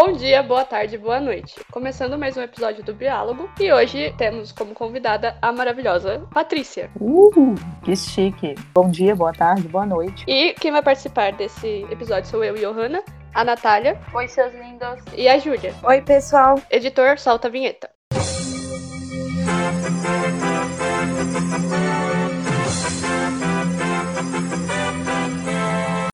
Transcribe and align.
Bom 0.00 0.12
dia, 0.12 0.44
boa 0.44 0.64
tarde, 0.64 0.96
boa 0.96 1.18
noite. 1.18 1.56
Começando 1.72 2.16
mais 2.16 2.36
um 2.36 2.40
episódio 2.40 2.84
do 2.84 2.94
Biálogo 2.94 3.50
e 3.58 3.72
hoje 3.72 4.14
temos 4.16 4.52
como 4.52 4.72
convidada 4.72 5.36
a 5.42 5.50
maravilhosa 5.50 6.24
Patrícia. 6.32 6.88
Uh, 7.00 7.56
que 7.82 7.96
chique. 7.96 8.54
Bom 8.72 8.88
dia, 8.92 9.16
boa 9.16 9.32
tarde, 9.32 9.66
boa 9.66 9.84
noite. 9.84 10.24
E 10.28 10.54
quem 10.54 10.70
vai 10.70 10.82
participar 10.82 11.32
desse 11.32 11.84
episódio 11.90 12.30
sou 12.30 12.44
eu 12.44 12.56
e 12.56 12.60
Johanna, 12.60 13.02
a 13.34 13.42
Natália. 13.42 14.00
Oi, 14.14 14.28
seus 14.28 14.54
lindos. 14.54 15.02
E 15.16 15.26
a 15.26 15.36
Júlia. 15.36 15.74
Oi, 15.82 16.00
pessoal. 16.00 16.62
Editor, 16.70 17.18
solta 17.18 17.48
a 17.48 17.50
vinheta. 17.50 17.90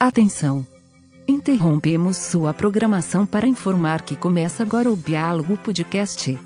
Atenção! 0.01 0.74
Interrompemos 1.47 2.17
sua 2.17 2.55
programação 2.55 3.27
para 3.27 3.47
informar 3.47 4.01
que 4.01 4.17
começa 4.17 4.63
agora 4.63 4.91
o 4.91 4.97
Diálogo 4.97 5.59
Podcast. 5.59 6.39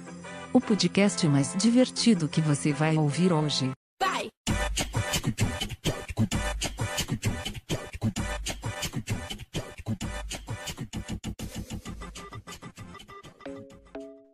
O 0.52 0.60
podcast 0.60 1.24
mais 1.28 1.54
divertido 1.56 2.26
que 2.26 2.40
você 2.40 2.72
vai 2.72 2.96
ouvir 2.96 3.32
hoje. 3.32 3.70
Vai! 4.02 4.28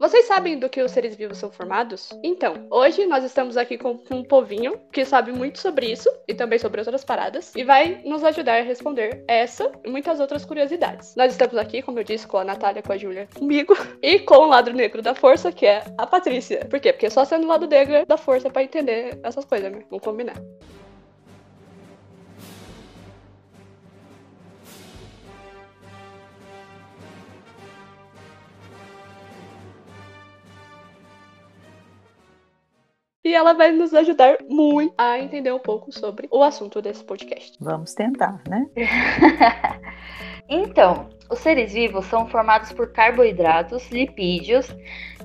Vocês 0.04 0.26
sabem 0.26 0.58
do 0.58 0.68
que 0.68 0.82
os 0.82 0.90
seres 0.90 1.16
vivos 1.16 1.38
são 1.38 1.50
formados? 1.50 2.10
Então, 2.22 2.66
hoje 2.70 3.06
nós 3.06 3.24
estamos 3.24 3.56
aqui 3.56 3.78
com 3.78 3.98
um 4.10 4.22
povinho 4.22 4.78
que 4.92 5.02
sabe 5.02 5.32
muito 5.32 5.58
sobre 5.58 5.90
isso 5.90 6.10
e 6.28 6.34
também 6.34 6.58
sobre 6.58 6.78
outras 6.78 7.02
paradas 7.02 7.54
e 7.56 7.64
vai 7.64 8.02
nos 8.04 8.22
ajudar 8.22 8.58
a 8.58 8.62
responder 8.62 9.24
essa 9.26 9.72
e 9.82 9.88
muitas 9.88 10.20
outras 10.20 10.44
curiosidades. 10.44 11.16
Nós 11.16 11.32
estamos 11.32 11.56
aqui, 11.56 11.80
como 11.80 12.00
eu 12.00 12.04
disse, 12.04 12.26
com 12.26 12.36
a 12.36 12.44
Natália, 12.44 12.82
com 12.82 12.92
a 12.92 12.98
Júlia, 12.98 13.26
comigo 13.34 13.74
e 14.02 14.18
com 14.18 14.34
o 14.34 14.46
lado 14.46 14.74
negro 14.74 15.00
da 15.00 15.14
força, 15.14 15.50
que 15.50 15.64
é 15.64 15.82
a 15.96 16.06
Patrícia. 16.06 16.66
Por 16.66 16.80
quê? 16.80 16.92
Porque 16.92 17.08
só 17.08 17.24
sendo 17.24 17.44
o 17.44 17.48
lado 17.48 17.66
negro 17.66 18.04
da 18.04 18.18
força 18.18 18.50
para 18.50 18.62
entender 18.62 19.18
essas 19.22 19.46
coisas, 19.46 19.72
né? 19.72 19.84
Vamos 19.88 20.04
combinar. 20.04 20.36
E 33.24 33.34
ela 33.34 33.54
vai 33.54 33.72
nos 33.72 33.94
ajudar 33.94 34.36
muito 34.48 34.92
a 34.98 35.18
entender 35.18 35.52
um 35.52 35.58
pouco 35.58 35.90
sobre 35.90 36.28
o 36.30 36.42
assunto 36.42 36.82
desse 36.82 37.02
podcast. 37.02 37.56
Vamos 37.58 37.94
tentar, 37.94 38.42
né? 38.46 38.66
então, 40.46 41.08
os 41.30 41.38
seres 41.38 41.72
vivos 41.72 42.04
são 42.04 42.28
formados 42.28 42.70
por 42.72 42.92
carboidratos, 42.92 43.90
lipídios, 43.90 44.68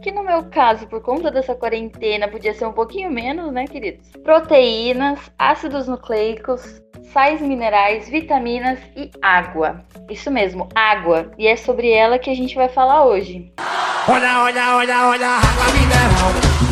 que 0.02 0.12
no 0.12 0.24
meu 0.24 0.50
caso, 0.50 0.88
por 0.88 1.02
conta 1.02 1.30
dessa 1.30 1.54
quarentena, 1.54 2.30
podia 2.30 2.54
ser 2.54 2.66
um 2.66 2.72
pouquinho 2.72 3.12
menos, 3.12 3.52
né, 3.52 3.68
queridos? 3.68 4.10
Proteínas, 4.24 5.20
ácidos 5.38 5.88
nucleicos, 5.88 6.82
sais 7.12 7.42
minerais, 7.42 8.08
vitaminas 8.08 8.80
e 8.96 9.12
água. 9.22 9.84
Isso 10.10 10.32
mesmo, 10.32 10.70
água. 10.74 11.32
E 11.38 11.48
é 11.48 11.58
sobre 11.58 11.92
ela 11.92 12.18
que 12.18 12.30
a 12.30 12.36
gente 12.36 12.56
vai 12.56 12.70
falar 12.70 13.06
hoje. 13.06 13.52
Olha, 14.08 14.44
olha, 14.44 14.76
olha, 14.76 15.08
olha, 15.08 15.28
água 15.28 15.74
mineral. 15.74 16.69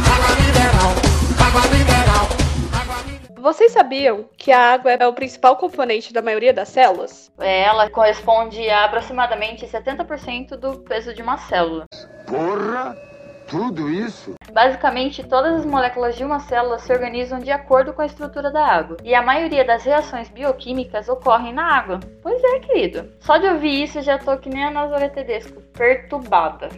Vocês 3.58 3.72
sabiam 3.72 4.30
que 4.38 4.52
a 4.52 4.74
água 4.74 4.92
é 4.92 5.08
o 5.08 5.14
principal 5.14 5.58
componente 5.58 6.14
da 6.14 6.22
maioria 6.22 6.54
das 6.54 6.70
células? 6.70 7.32
É, 7.40 7.64
ela 7.64 7.90
corresponde 7.90 8.70
a 8.70 8.86
aproximadamente 8.86 9.66
70% 9.66 10.50
do 10.50 10.78
peso 10.82 11.12
de 11.12 11.24
uma 11.24 11.40
célula. 11.40 11.86
Porra! 12.28 12.96
Tudo 13.48 13.90
isso? 13.90 14.36
Basicamente, 14.54 15.24
todas 15.24 15.62
as 15.62 15.66
moléculas 15.66 16.16
de 16.16 16.24
uma 16.24 16.40
célula 16.40 16.78
se 16.78 16.94
organizam 16.94 17.40
de 17.40 17.50
acordo 17.50 17.94
com 17.94 18.04
a 18.04 18.06
estrutura 18.06 18.52
da 18.52 18.64
água. 18.64 18.98
E 19.04 19.16
a 19.16 19.24
maioria 19.24 19.66
das 19.66 19.84
reações 19.84 20.30
bioquímicas 20.30 21.10
ocorrem 21.10 21.52
na 21.52 21.66
água. 21.66 22.00
Pois 22.22 22.40
é, 22.44 22.60
querido. 22.60 23.12
Só 23.20 23.38
de 23.38 23.48
ouvir 23.48 23.82
isso, 23.86 24.04
já 24.04 24.20
tô 24.20 24.38
que 24.38 24.50
nem 24.50 24.66
a 24.66 24.70
Nazaré 24.70 25.10
Tedesco, 25.10 25.64
perturbada. 25.74 26.70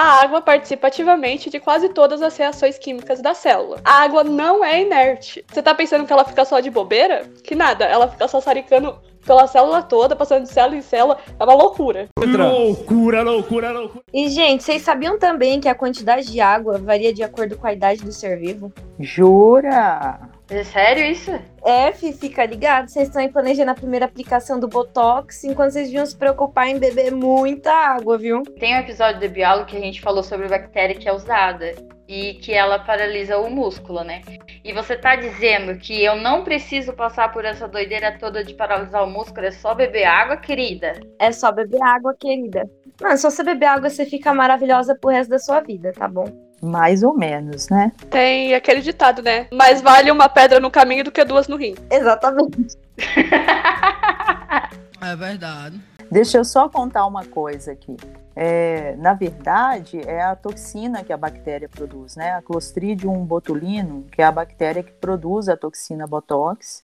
A 0.00 0.22
água 0.22 0.40
participa 0.40 0.86
ativamente 0.86 1.50
de 1.50 1.58
quase 1.58 1.88
todas 1.88 2.22
as 2.22 2.36
reações 2.36 2.78
químicas 2.78 3.20
da 3.20 3.34
célula. 3.34 3.80
A 3.84 4.04
água 4.04 4.22
não 4.22 4.64
é 4.64 4.82
inerte. 4.82 5.44
Você 5.48 5.60
tá 5.60 5.74
pensando 5.74 6.06
que 6.06 6.12
ela 6.12 6.24
fica 6.24 6.44
só 6.44 6.60
de 6.60 6.70
bobeira? 6.70 7.28
Que 7.42 7.56
nada, 7.56 7.84
ela 7.84 8.06
fica 8.06 8.28
só 8.28 8.40
saricando 8.40 8.96
pela 9.26 9.48
célula 9.48 9.82
toda, 9.82 10.14
passando 10.14 10.44
de 10.44 10.52
célula 10.52 10.76
em 10.76 10.82
célula. 10.82 11.18
É 11.36 11.42
uma 11.42 11.54
loucura. 11.54 12.08
Loucura, 12.16 13.22
loucura, 13.22 13.72
loucura. 13.72 14.04
E, 14.14 14.28
gente, 14.28 14.62
vocês 14.62 14.82
sabiam 14.82 15.18
também 15.18 15.58
que 15.58 15.68
a 15.68 15.74
quantidade 15.74 16.30
de 16.30 16.40
água 16.40 16.78
varia 16.78 17.12
de 17.12 17.24
acordo 17.24 17.58
com 17.58 17.66
a 17.66 17.72
idade 17.72 18.04
do 18.04 18.12
ser 18.12 18.38
vivo? 18.38 18.72
Jura? 19.00 20.20
É 20.50 20.64
sério 20.64 21.04
isso? 21.04 21.30
É, 21.62 21.92
fica 21.92 22.46
ligado. 22.46 22.88
Vocês 22.88 23.08
estão 23.08 23.20
aí 23.20 23.30
planejando 23.30 23.70
a 23.70 23.74
primeira 23.74 24.06
aplicação 24.06 24.58
do 24.58 24.66
Botox, 24.66 25.44
enquanto 25.44 25.72
vocês 25.72 25.88
deviam 25.88 26.06
se 26.06 26.16
preocupar 26.16 26.68
em 26.68 26.78
beber 26.78 27.12
muita 27.12 27.70
água, 27.70 28.16
viu? 28.16 28.42
Tem 28.58 28.74
um 28.74 28.78
episódio 28.78 29.20
de 29.20 29.28
biólogo 29.28 29.66
que 29.66 29.76
a 29.76 29.80
gente 29.80 30.00
falou 30.00 30.22
sobre 30.22 30.46
a 30.46 30.48
bactéria 30.48 30.96
que 30.96 31.06
é 31.06 31.12
usada 31.12 31.74
e 32.08 32.34
que 32.34 32.54
ela 32.54 32.78
paralisa 32.78 33.36
o 33.36 33.50
músculo, 33.50 34.02
né? 34.02 34.22
E 34.64 34.72
você 34.72 34.96
tá 34.96 35.16
dizendo 35.16 35.78
que 35.78 36.02
eu 36.02 36.16
não 36.16 36.42
preciso 36.42 36.94
passar 36.94 37.30
por 37.30 37.44
essa 37.44 37.68
doideira 37.68 38.18
toda 38.18 38.42
de 38.42 38.54
paralisar 38.54 39.04
o 39.04 39.10
músculo, 39.10 39.46
é 39.46 39.50
só 39.50 39.74
beber 39.74 40.04
água, 40.04 40.38
querida? 40.38 40.98
É 41.18 41.30
só 41.30 41.52
beber 41.52 41.82
água, 41.82 42.16
querida. 42.18 42.64
Mano, 43.00 43.18
se 43.18 43.22
você 43.22 43.44
beber 43.44 43.66
água, 43.66 43.90
você 43.90 44.06
fica 44.06 44.32
maravilhosa 44.32 44.96
pro 44.98 45.10
resto 45.10 45.28
da 45.28 45.38
sua 45.38 45.60
vida, 45.60 45.92
tá 45.92 46.08
bom? 46.08 46.47
Mais 46.60 47.02
ou 47.02 47.16
menos, 47.16 47.68
né? 47.68 47.92
Tem 48.10 48.54
aquele 48.54 48.80
ditado, 48.80 49.22
né? 49.22 49.46
Mais 49.52 49.80
vale 49.80 50.10
uma 50.10 50.28
pedra 50.28 50.58
no 50.58 50.70
caminho 50.70 51.04
do 51.04 51.12
que 51.12 51.24
duas 51.24 51.46
no 51.46 51.56
rim. 51.56 51.76
Exatamente. 51.90 52.76
é 55.00 55.16
verdade. 55.16 55.80
Deixa 56.10 56.38
eu 56.38 56.44
só 56.44 56.68
contar 56.68 57.06
uma 57.06 57.24
coisa 57.24 57.72
aqui. 57.72 57.96
É, 58.34 58.96
na 58.96 59.14
verdade, 59.14 60.00
é 60.06 60.22
a 60.22 60.34
toxina 60.34 61.04
que 61.04 61.12
a 61.12 61.16
bactéria 61.16 61.68
produz, 61.68 62.16
né? 62.16 62.32
A 62.32 62.42
Clostridium 62.42 63.24
botulino, 63.24 64.06
que 64.10 64.22
é 64.22 64.24
a 64.24 64.32
bactéria 64.32 64.82
que 64.82 64.92
produz 64.92 65.48
a 65.48 65.56
toxina 65.56 66.06
Botox. 66.06 66.82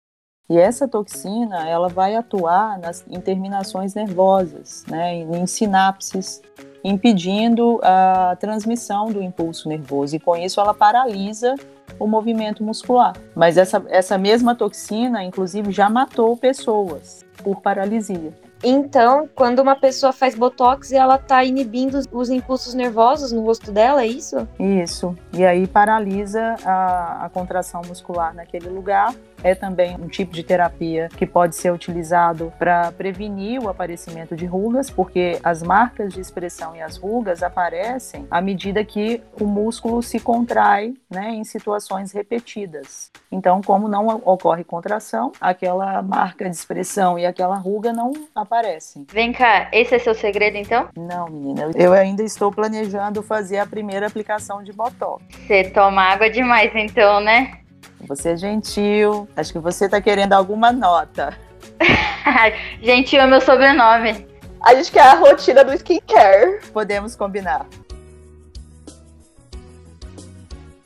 E 0.50 0.58
essa 0.58 0.88
toxina, 0.88 1.68
ela 1.68 1.88
vai 1.88 2.16
atuar 2.16 2.76
nas, 2.80 3.04
em 3.08 3.20
terminações 3.20 3.94
nervosas, 3.94 4.84
né? 4.88 5.14
Em, 5.14 5.46
sinapses 5.46 6.42
impedindo 6.82 7.78
a 7.84 8.36
transmissão 8.40 9.12
do 9.12 9.22
impulso 9.22 9.68
nervoso 9.68 10.16
e 10.16 10.18
com 10.18 10.34
isso 10.36 10.60
ela 10.60 10.74
paralisa 10.74 11.54
o 12.00 12.06
movimento 12.06 12.64
muscular. 12.64 13.14
Mas 13.32 13.56
essa, 13.56 13.84
essa 13.88 14.18
mesma 14.18 14.54
toxina, 14.54 15.22
inclusive, 15.22 15.70
já 15.70 15.88
matou 15.88 16.36
pessoas 16.36 17.24
por 17.44 17.60
paralisia. 17.60 18.32
Então, 18.62 19.28
quando 19.34 19.60
uma 19.60 19.74
pessoa 19.74 20.12
faz 20.12 20.34
botox, 20.34 20.92
ela 20.92 21.16
tá 21.16 21.42
inibindo 21.44 21.98
os 22.12 22.28
impulsos 22.28 22.74
nervosos 22.74 23.32
no 23.32 23.42
rosto 23.42 23.72
dela, 23.72 24.02
é 24.02 24.06
isso? 24.06 24.46
Isso. 24.58 25.16
E 25.32 25.44
aí 25.44 25.66
paralisa 25.66 26.56
a, 26.64 27.24
a 27.24 27.28
contração 27.30 27.80
muscular 27.86 28.34
naquele 28.34 28.68
lugar 28.68 29.14
é 29.42 29.54
também 29.54 29.96
um 29.96 30.08
tipo 30.08 30.32
de 30.32 30.42
terapia 30.42 31.08
que 31.16 31.26
pode 31.26 31.56
ser 31.56 31.72
utilizado 31.72 32.52
para 32.58 32.92
prevenir 32.92 33.62
o 33.62 33.68
aparecimento 33.68 34.36
de 34.36 34.46
rugas, 34.46 34.90
porque 34.90 35.38
as 35.42 35.62
marcas 35.62 36.12
de 36.12 36.20
expressão 36.20 36.74
e 36.76 36.82
as 36.82 36.96
rugas 36.96 37.42
aparecem 37.42 38.26
à 38.30 38.40
medida 38.40 38.84
que 38.84 39.22
o 39.40 39.44
músculo 39.44 40.02
se 40.02 40.20
contrai 40.20 40.94
né, 41.08 41.30
em 41.30 41.44
situações 41.44 42.12
repetidas. 42.12 43.10
Então, 43.30 43.60
como 43.62 43.88
não 43.88 44.06
ocorre 44.24 44.64
contração, 44.64 45.32
aquela 45.40 46.02
marca 46.02 46.48
de 46.48 46.54
expressão 46.56 47.18
e 47.18 47.26
aquela 47.26 47.56
ruga 47.56 47.92
não 47.92 48.12
aparecem. 48.34 49.06
Vem 49.10 49.32
cá, 49.32 49.68
esse 49.72 49.94
é 49.94 49.98
seu 49.98 50.14
segredo 50.14 50.56
então? 50.56 50.88
Não, 50.96 51.28
menina. 51.28 51.70
Eu 51.74 51.92
ainda 51.92 52.22
estou 52.22 52.50
planejando 52.50 53.22
fazer 53.22 53.58
a 53.58 53.66
primeira 53.66 54.06
aplicação 54.06 54.62
de 54.62 54.72
Botox. 54.72 55.22
Você 55.46 55.64
toma 55.70 56.02
água 56.02 56.28
demais 56.28 56.72
então, 56.74 57.20
né? 57.20 57.60
Você 58.06 58.30
é 58.30 58.36
gentil. 58.36 59.28
Acho 59.36 59.52
que 59.52 59.58
você 59.58 59.84
está 59.84 60.00
querendo 60.00 60.32
alguma 60.32 60.72
nota. 60.72 61.36
gentil 62.82 63.20
é 63.20 63.26
meu 63.26 63.40
sobrenome. 63.40 64.26
A 64.62 64.74
gente 64.74 64.92
quer 64.92 65.02
a 65.02 65.14
rotina 65.14 65.64
do 65.64 65.72
skincare. 65.74 66.60
Podemos 66.72 67.16
combinar. 67.16 67.66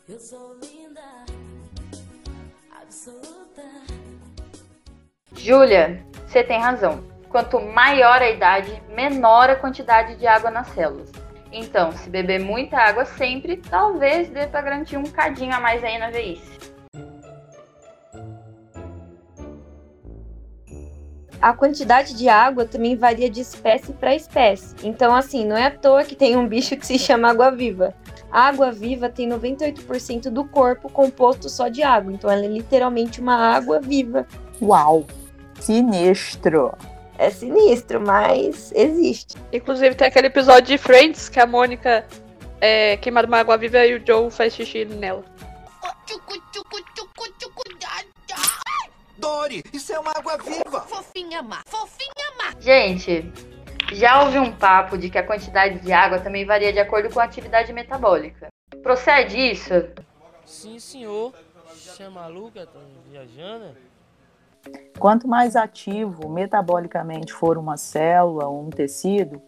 Eu 0.08 0.20
sou 0.20 0.56
linda, 0.62 1.00
absoluta. 2.80 3.62
Júlia, 5.34 6.04
você 6.26 6.44
tem 6.44 6.60
razão. 6.60 7.02
Quanto 7.28 7.60
maior 7.60 8.22
a 8.22 8.30
idade, 8.30 8.80
menor 8.90 9.50
a 9.50 9.56
quantidade 9.56 10.16
de 10.16 10.26
água 10.26 10.50
nas 10.50 10.68
células. 10.68 11.10
Então, 11.50 11.90
se 11.92 12.08
beber 12.08 12.40
muita 12.40 12.76
água 12.76 13.04
sempre, 13.04 13.56
talvez 13.56 14.28
dê 14.28 14.46
para 14.46 14.60
garantir 14.60 14.96
um 14.96 15.04
cadinho 15.04 15.54
a 15.54 15.60
mais 15.60 15.82
aí 15.82 15.98
na 15.98 16.10
velhice. 16.10 16.73
A 21.44 21.52
quantidade 21.52 22.14
de 22.14 22.26
água 22.26 22.64
também 22.64 22.96
varia 22.96 23.28
de 23.28 23.42
espécie 23.42 23.92
para 23.92 24.14
espécie. 24.14 24.74
Então, 24.82 25.14
assim, 25.14 25.44
não 25.44 25.54
é 25.54 25.66
à 25.66 25.70
toa 25.70 26.02
que 26.02 26.16
tem 26.16 26.38
um 26.38 26.48
bicho 26.48 26.74
que 26.74 26.86
se 26.86 26.98
chama 26.98 27.28
água-viva. 27.28 27.92
A 28.32 28.48
água-viva 28.48 29.10
tem 29.10 29.28
98% 29.28 30.30
do 30.30 30.46
corpo 30.46 30.88
composto 30.88 31.50
só 31.50 31.68
de 31.68 31.82
água. 31.82 32.10
Então, 32.10 32.30
ela 32.30 32.46
é 32.46 32.48
literalmente 32.48 33.20
uma 33.20 33.36
água 33.36 33.78
viva. 33.78 34.26
Uau! 34.62 35.04
Sinistro! 35.60 36.72
É 37.18 37.28
sinistro, 37.28 38.00
mas 38.00 38.72
existe. 38.74 39.36
Inclusive, 39.52 39.94
tem 39.94 40.08
aquele 40.08 40.28
episódio 40.28 40.68
de 40.68 40.78
Friends 40.78 41.28
que 41.28 41.38
a 41.38 41.46
Mônica 41.46 42.06
é 42.58 42.96
queimada 42.96 43.28
uma 43.28 43.40
água 43.40 43.58
viva 43.58 43.84
e 43.84 43.96
o 43.96 44.02
Joe 44.06 44.30
faz 44.30 44.54
xixi 44.54 44.86
nela. 44.86 45.22
Dory, 49.24 49.64
isso 49.72 49.90
é 49.90 49.98
uma 49.98 50.10
água 50.10 50.36
viva! 50.36 50.82
Fofinha 50.82 51.42
má, 51.42 51.62
fofinha 51.64 52.28
má. 52.36 52.60
Gente, 52.60 53.32
já 53.94 54.22
houve 54.22 54.38
um 54.38 54.52
papo 54.52 54.98
de 54.98 55.08
que 55.08 55.16
a 55.16 55.26
quantidade 55.26 55.80
de 55.80 55.90
água 55.94 56.20
também 56.20 56.44
varia 56.44 56.70
de 56.70 56.78
acordo 56.78 57.08
com 57.08 57.18
a 57.20 57.24
atividade 57.24 57.72
metabólica. 57.72 58.48
Procede 58.82 59.38
isso? 59.38 59.72
Sim, 60.44 60.78
senhor. 60.78 61.32
Você 61.74 62.02
é 62.02 62.08
maluca? 62.10 62.66
Tá 62.66 62.78
viajando? 63.10 63.74
Quanto 64.98 65.26
mais 65.26 65.56
ativo 65.56 66.28
metabolicamente 66.28 67.32
for 67.32 67.56
uma 67.56 67.78
célula 67.78 68.46
ou 68.46 68.66
um 68.66 68.68
tecido, 68.68 69.40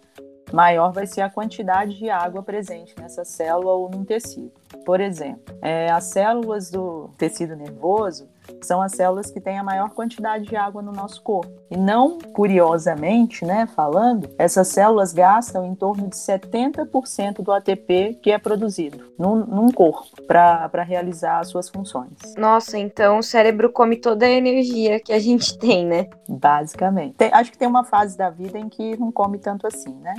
maior 0.55 0.91
vai 0.91 1.07
ser 1.07 1.21
a 1.21 1.29
quantidade 1.29 1.99
de 1.99 2.09
água 2.09 2.43
presente 2.43 2.95
nessa 2.99 3.27
célula 3.27 3.75
ou 3.75 3.91
num 3.91 4.07
tecido. 4.07 4.53
Por 4.87 5.03
exemplo, 5.03 5.55
é, 5.61 5.91
as 5.91 6.05
células 6.05 6.71
do 6.71 7.11
tecido 7.19 7.55
nervoso 7.55 8.27
são 8.63 8.83
as 8.83 8.93
células 8.93 9.31
que 9.31 9.41
têm 9.41 9.59
a 9.59 9.65
maior 9.65 9.91
quantidade 9.91 10.45
de 10.45 10.57
água 10.57 10.83
no 10.83 10.93
nosso 10.93 11.23
corpo. 11.23 11.51
E 11.71 11.77
não 11.77 12.19
curiosamente, 12.19 13.45
né, 13.45 13.67
falando, 13.67 14.29
essas 14.39 14.69
células 14.69 15.13
gastam 15.13 15.65
em 15.65 15.75
torno 15.75 16.09
de 16.09 16.17
70% 16.17 17.43
do 17.43 17.53
ATP 17.53 18.19
que 18.23 18.31
é 18.31 18.39
produzido 18.39 19.13
num, 19.19 19.37
num 19.37 19.71
corpo 19.71 20.23
para 20.27 20.83
realizar 20.83 21.41
as 21.41 21.49
suas 21.49 21.69
funções. 21.69 22.35
Nossa, 22.37 22.79
então 22.79 23.19
o 23.19 23.23
cérebro 23.23 23.71
come 23.71 23.97
toda 23.97 24.27
a 24.27 24.31
energia 24.31 25.01
que 25.01 25.13
a 25.13 25.19
gente 25.19 25.57
tem, 25.59 25.87
né? 25.87 26.09
Basicamente. 26.29 27.15
Tem, 27.15 27.31
acho 27.33 27.51
que 27.51 27.59
tem 27.59 27.69
uma 27.69 27.85
fase 27.85 28.17
da 28.17 28.31
vida 28.31 28.59
em 28.59 28.69
que 28.69 28.97
não 28.97 29.11
come 29.11 29.39
tanto 29.39 29.67
assim, 29.67 29.95
né? 30.01 30.15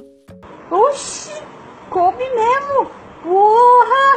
Oxi, 0.70 1.32
come 1.90 2.30
mesmo! 2.30 2.90
Porra! 3.24 4.17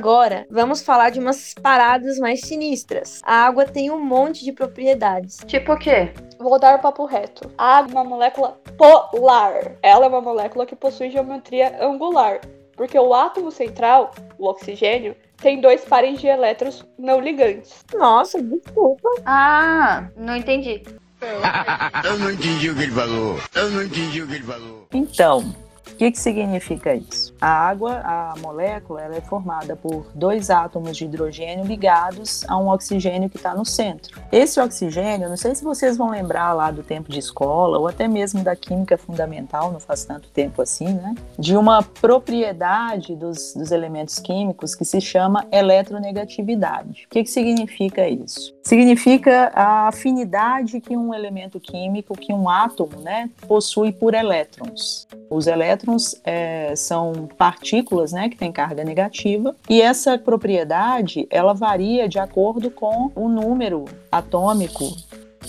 Agora, 0.00 0.46
vamos 0.50 0.80
falar 0.80 1.10
de 1.10 1.20
umas 1.20 1.52
paradas 1.52 2.18
mais 2.18 2.40
sinistras. 2.40 3.20
A 3.22 3.44
água 3.44 3.66
tem 3.66 3.90
um 3.90 4.02
monte 4.02 4.42
de 4.42 4.50
propriedades. 4.50 5.36
Tipo 5.46 5.74
o 5.74 5.78
quê? 5.78 6.10
Vou 6.38 6.58
dar 6.58 6.78
o 6.78 6.78
papo 6.80 7.04
reto. 7.04 7.50
A 7.58 7.76
água 7.76 7.90
é 7.90 7.94
uma 7.96 8.04
molécula 8.04 8.58
polar. 8.78 9.76
Ela 9.82 10.06
é 10.06 10.08
uma 10.08 10.22
molécula 10.22 10.64
que 10.64 10.74
possui 10.74 11.10
geometria 11.10 11.84
angular, 11.84 12.40
porque 12.78 12.98
o 12.98 13.12
átomo 13.12 13.50
central, 13.50 14.12
o 14.38 14.46
oxigênio, 14.46 15.14
tem 15.36 15.60
dois 15.60 15.84
pares 15.84 16.18
de 16.18 16.28
elétrons 16.28 16.82
não 16.98 17.20
ligantes. 17.20 17.84
Nossa, 17.92 18.40
desculpa. 18.40 19.06
Ah, 19.26 20.08
não 20.16 20.34
entendi. 20.34 20.82
Eu 22.02 22.18
não 22.18 22.30
entendi 22.30 22.70
o 22.70 22.74
que 22.74 22.84
ele 22.84 22.92
falou. 22.92 23.38
Eu 23.54 23.68
não 23.68 23.82
entendi 23.82 24.22
o 24.22 24.26
que 24.26 24.34
ele 24.36 24.44
falou. 24.44 24.86
Então, 24.94 25.54
que, 26.00 26.12
que 26.12 26.18
significa 26.18 26.94
isso? 26.94 27.34
A 27.38 27.46
água, 27.46 28.00
a 28.02 28.34
molécula, 28.38 29.02
ela 29.02 29.16
é 29.16 29.20
formada 29.20 29.76
por 29.76 30.06
dois 30.14 30.48
átomos 30.48 30.96
de 30.96 31.04
hidrogênio 31.04 31.66
ligados 31.66 32.42
a 32.48 32.56
um 32.56 32.70
oxigênio 32.70 33.28
que 33.28 33.36
está 33.36 33.54
no 33.54 33.66
centro. 33.66 34.18
Esse 34.32 34.58
oxigênio, 34.58 35.28
não 35.28 35.36
sei 35.36 35.54
se 35.54 35.62
vocês 35.62 35.98
vão 35.98 36.08
lembrar 36.08 36.54
lá 36.54 36.70
do 36.70 36.82
tempo 36.82 37.10
de 37.10 37.18
escola 37.18 37.78
ou 37.78 37.86
até 37.86 38.08
mesmo 38.08 38.42
da 38.42 38.56
química 38.56 38.96
fundamental, 38.96 39.70
não 39.70 39.78
faz 39.78 40.02
tanto 40.06 40.30
tempo 40.30 40.62
assim, 40.62 40.90
né? 40.90 41.14
De 41.38 41.54
uma 41.54 41.82
propriedade 41.82 43.14
dos, 43.14 43.52
dos 43.54 43.70
elementos 43.70 44.18
químicos 44.18 44.74
que 44.74 44.86
se 44.86 45.02
chama 45.02 45.46
eletronegatividade. 45.52 47.04
O 47.04 47.10
que, 47.10 47.24
que 47.24 47.30
significa 47.30 48.08
isso? 48.08 48.54
Significa 48.62 49.50
a 49.54 49.88
afinidade 49.88 50.80
que 50.80 50.96
um 50.96 51.14
elemento 51.14 51.58
químico, 51.58 52.16
que 52.16 52.32
um 52.32 52.48
átomo, 52.48 53.00
né, 53.00 53.30
possui 53.48 53.90
por 53.90 54.14
elétrons. 54.14 55.08
Os 55.30 55.46
elétrons 55.46 56.14
é, 56.24 56.74
são 56.76 57.28
partículas, 57.38 58.12
né, 58.12 58.28
que 58.28 58.36
têm 58.36 58.52
carga 58.52 58.84
negativa, 58.84 59.56
e 59.68 59.80
essa 59.80 60.18
propriedade 60.18 61.26
ela 61.30 61.54
varia 61.54 62.08
de 62.08 62.18
acordo 62.18 62.70
com 62.70 63.10
o 63.14 63.28
número 63.28 63.86
atômico 64.12 64.84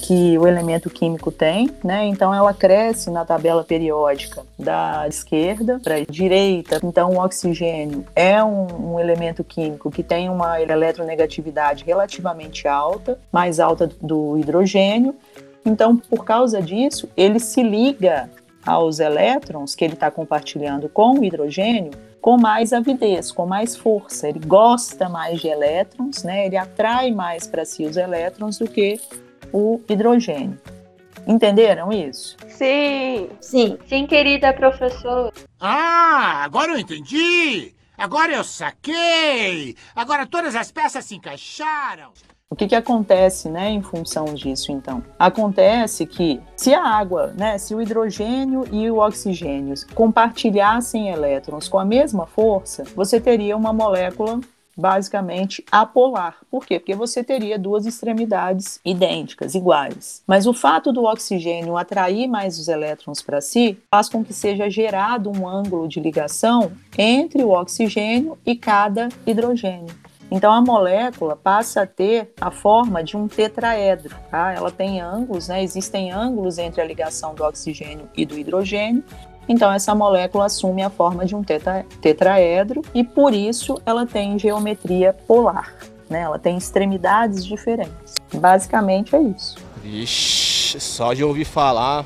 que 0.02 0.38
o 0.38 0.48
elemento 0.48 0.90
químico 0.90 1.32
tem, 1.32 1.70
né? 1.84 2.06
Então 2.06 2.34
ela 2.34 2.54
cresce 2.54 3.10
na 3.12 3.24
tabela 3.24 3.64
periódica 3.64 4.44
da 4.58 5.08
esquerda 5.08 5.80
para 5.82 5.96
a 5.96 6.06
direita. 6.06 6.80
Então 6.84 7.12
o 7.12 7.24
oxigênio 7.24 8.04
é 8.16 8.44
um, 8.44 8.94
um, 8.94 9.00
elemento 9.00 9.44
químico 9.44 9.92
que 9.92 10.04
tem 10.04 10.30
uma 10.30 10.60
eletronegatividade 10.62 11.84
relativamente 11.86 12.68
alta, 12.68 13.20
mais 13.32 13.60
alta 13.60 13.90
do 14.02 14.38
hidrogênio. 14.38 15.16
Então, 15.64 15.96
por 15.96 16.26
causa 16.26 16.60
disso, 16.60 17.08
ele 17.16 17.40
se 17.40 17.62
liga 17.62 18.28
aos 18.66 19.00
elétrons 19.00 19.76
que 19.76 19.86
ele 19.86 19.94
está 19.94 20.10
compartilhando 20.10 20.90
com 20.90 21.20
o 21.20 21.24
hidrogênio 21.24 21.92
com 22.20 22.38
mais 22.38 22.72
avidez, 22.72 23.32
com 23.32 23.46
mais 23.46 23.76
força. 23.76 24.30
Ele 24.30 24.40
gosta 24.40 25.10
mais 25.10 25.42
de 25.42 25.48
elétrons, 25.48 26.24
né? 26.24 26.46
Ele 26.46 26.56
atrai 26.56 27.12
mais 27.12 27.48
para 27.48 27.66
si 27.66 27.84
os 27.84 27.98
elétrons 27.98 28.60
do 28.60 28.68
que 28.68 29.00
o 29.54 29.82
hidrogênio. 29.88 30.60
Entenderam 31.28 31.92
isso? 31.92 32.36
Sim. 32.48 33.30
Sim. 33.40 33.78
Sim, 33.88 34.08
querida 34.08 34.54
professora. 34.54 35.32
Ah, 35.60 36.42
agora 36.44 36.72
eu 36.72 36.80
entendi! 36.80 37.74
Agora 37.98 38.34
eu 38.34 38.44
saquei! 38.44 39.76
Agora 39.96 40.26
todas 40.26 40.56
as 40.56 40.72
peças 40.72 41.06
se 41.06 41.16
encaixaram! 41.16 42.12
O 42.50 42.56
que, 42.56 42.68
que 42.68 42.76
acontece, 42.76 43.48
né, 43.48 43.70
em 43.70 43.82
função 43.82 44.26
disso, 44.26 44.74
então? 44.74 45.02
Acontece 45.18 46.06
que 46.06 46.42
se 46.58 46.74
a 46.74 46.84
água, 46.84 47.28
né, 47.28 47.58
se 47.58 47.74
o 47.74 47.82
hidrogênio 47.82 48.66
e 48.70 48.92
o 48.92 48.98
oxigênio 48.98 49.74
compartilhassem 49.96 51.08
elétrons 51.08 51.70
com 51.70 51.80
a 51.80 51.86
mesma 51.86 52.26
força, 52.26 52.84
você 52.94 53.22
teria 53.22 53.56
uma 53.56 53.72
molécula 53.72 54.42
basicamente 54.78 55.64
apolar. 55.72 56.38
Por 56.50 56.66
quê? 56.66 56.80
Porque 56.80 56.96
você 56.96 57.24
teria 57.24 57.58
duas 57.58 57.86
extremidades 57.86 58.80
idênticas, 58.84 59.56
iguais. 59.56 60.24
Mas 60.26 60.48
o 60.48 60.54
fato 60.54 60.92
do 60.92 61.04
oxigênio 61.04 61.78
atrair 61.78 62.28
mais 62.28 62.60
os 62.60 62.68
elétrons 62.68 63.22
para 63.22 63.42
si 63.42 63.78
faz 63.90 64.10
com 64.10 64.24
que 64.24 64.34
seja 64.34 64.70
gerado 64.70 65.30
um 65.30 65.48
ângulo 65.48 65.88
de 65.88 66.00
ligação 66.00 66.72
entre 66.98 67.44
o 67.44 67.50
oxigênio 67.50 68.38
e 68.46 68.56
cada 68.56 69.10
hidrogênio. 69.26 70.02
Então 70.32 70.54
a 70.54 70.62
molécula 70.62 71.36
passa 71.36 71.82
a 71.82 71.86
ter 71.86 72.32
a 72.40 72.50
forma 72.50 73.04
de 73.04 73.18
um 73.18 73.28
tetraedro. 73.28 74.16
Tá? 74.30 74.54
Ela 74.54 74.72
tem 74.72 75.02
ângulos, 75.02 75.50
né? 75.50 75.62
existem 75.62 76.10
ângulos 76.10 76.58
entre 76.58 76.80
a 76.80 76.86
ligação 76.86 77.36
do 77.36 77.44
oxigênio 77.44 78.10
e 78.16 78.26
do 78.26 78.40
hidrogênio, 78.40 79.04
então, 79.48 79.72
essa 79.72 79.94
molécula 79.94 80.46
assume 80.46 80.84
a 80.84 80.90
forma 80.90 81.26
de 81.26 81.36
um 81.36 81.44
tetra, 81.44 81.86
tetraedro 82.00 82.82
e, 82.94 83.04
por 83.04 83.34
isso, 83.34 83.82
ela 83.86 84.06
tem 84.06 84.38
geometria 84.38 85.14
polar. 85.14 85.76
Né? 86.10 86.22
Ela 86.22 86.40
tem 86.40 86.58
extremidades 86.58 87.46
diferentes. 87.46 88.16
Basicamente 88.34 89.16
é 89.16 89.22
isso. 89.22 89.58
Ixi, 89.84 90.80
só 90.80 91.14
de 91.14 91.24
ouvir 91.24 91.46
falar, 91.46 92.06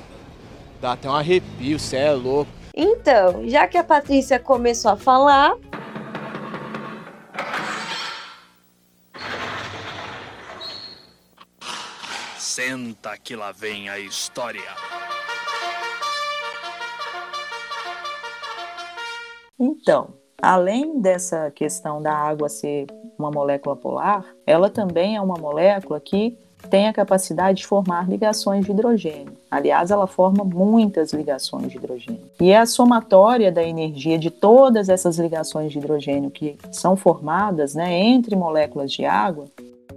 dá 0.81 0.93
até 0.93 1.09
um 1.09 1.15
arrepio, 1.15 1.79
você 1.79 1.97
é 1.97 2.11
louco. 2.11 2.51
Então, 2.73 3.47
já 3.47 3.67
que 3.67 3.77
a 3.77 3.83
Patrícia 3.83 4.39
começou 4.39 4.91
a 4.91 4.97
falar. 4.97 5.55
Senta 12.37 13.17
que 13.17 13.35
lá 13.35 13.51
vem 13.51 13.89
a 13.89 13.99
história. 13.99 14.61
Então, 19.59 20.09
além 20.41 20.99
dessa 20.99 21.49
questão 21.51 22.01
da 22.01 22.13
água 22.13 22.49
ser 22.49 22.87
uma 23.17 23.31
molécula 23.31 23.75
polar, 23.75 24.25
ela 24.45 24.69
também 24.69 25.15
é 25.15 25.21
uma 25.21 25.37
molécula 25.37 25.99
que 25.99 26.37
tem 26.69 26.87
a 26.87 26.93
capacidade 26.93 27.59
de 27.59 27.67
formar 27.67 28.09
ligações 28.09 28.65
de 28.65 28.71
hidrogênio. 28.71 29.33
Aliás, 29.49 29.91
ela 29.91 30.07
forma 30.07 30.43
muitas 30.43 31.13
ligações 31.13 31.69
de 31.69 31.77
hidrogênio. 31.77 32.21
E 32.41 32.49
é 32.49 32.57
a 32.57 32.65
somatória 32.65 33.51
da 33.51 33.63
energia 33.63 34.17
de 34.17 34.31
todas 34.31 34.89
essas 34.89 35.17
ligações 35.17 35.71
de 35.71 35.77
hidrogênio 35.77 36.31
que 36.31 36.57
são 36.71 36.95
formadas 36.95 37.75
né, 37.75 37.97
entre 37.99 38.35
moléculas 38.35 38.91
de 38.91 39.05
água 39.05 39.45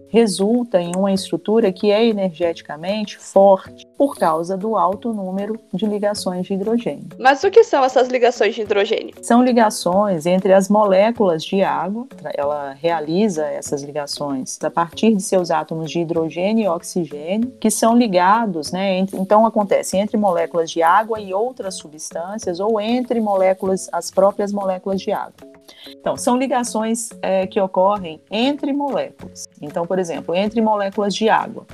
resulta 0.09 0.81
em 0.81 0.93
uma 0.97 1.13
estrutura 1.13 1.73
que 1.73 1.91
é 1.91 2.07
energeticamente 2.07 3.19
forte 3.19 3.87
por 3.97 4.17
causa 4.17 4.57
do 4.57 4.77
alto 4.77 5.13
número 5.13 5.59
de 5.73 5.87
ligações 5.87 6.47
de 6.47 6.55
hidrogênio. 6.55 7.09
Mas 7.19 7.43
o 7.45 7.51
que 7.51 7.65
são 7.65 7.85
essas 7.85 8.09
ligações 8.09 8.55
de 8.55 8.63
hidrogênio? 8.63 9.15
São 9.23 9.43
ligações 9.43 10.27
entre 10.27 10.53
as 10.53 10.69
moléculas 10.69 11.45
de 11.45 11.63
água, 11.63 12.07
ela 12.35 12.73
realiza 12.73 13.45
essas 13.47 13.83
ligações 13.83 14.59
a 14.63 14.71
partir 14.71 15.15
de 15.15 15.23
seus 15.23 15.51
átomos 15.51 15.91
de 15.91 16.01
hidrogênio 16.01 16.65
e 16.65 16.69
oxigênio, 16.69 17.53
que 17.61 17.71
são 17.71 17.97
ligados, 17.97 18.73
né? 18.73 18.99
Entre, 18.99 19.19
então 19.19 19.45
acontece 19.47 19.97
entre 19.97 20.17
moléculas 20.17 20.71
de 20.71 20.83
água 20.83 21.21
e 21.21 21.35
outras 21.35 21.75
substâncias 21.75 22.61
ou 22.61 22.81
entre 22.81 23.21
moléculas, 23.21 23.89
as 23.93 24.11
próprias 24.11 24.53
moléculas 24.53 25.01
de 25.01 25.13
água. 25.13 25.49
Então, 25.89 26.17
são 26.17 26.37
ligações 26.37 27.11
é, 27.23 27.47
que 27.47 27.61
ocorrem 27.61 28.21
entre 28.31 28.73
moléculas. 28.73 29.48
Então, 29.61 29.87
por 29.87 29.99
exemplo, 29.99 30.35
entre 30.35 30.61
moléculas 30.61 31.15
de 31.15 31.29
água. 31.29 31.67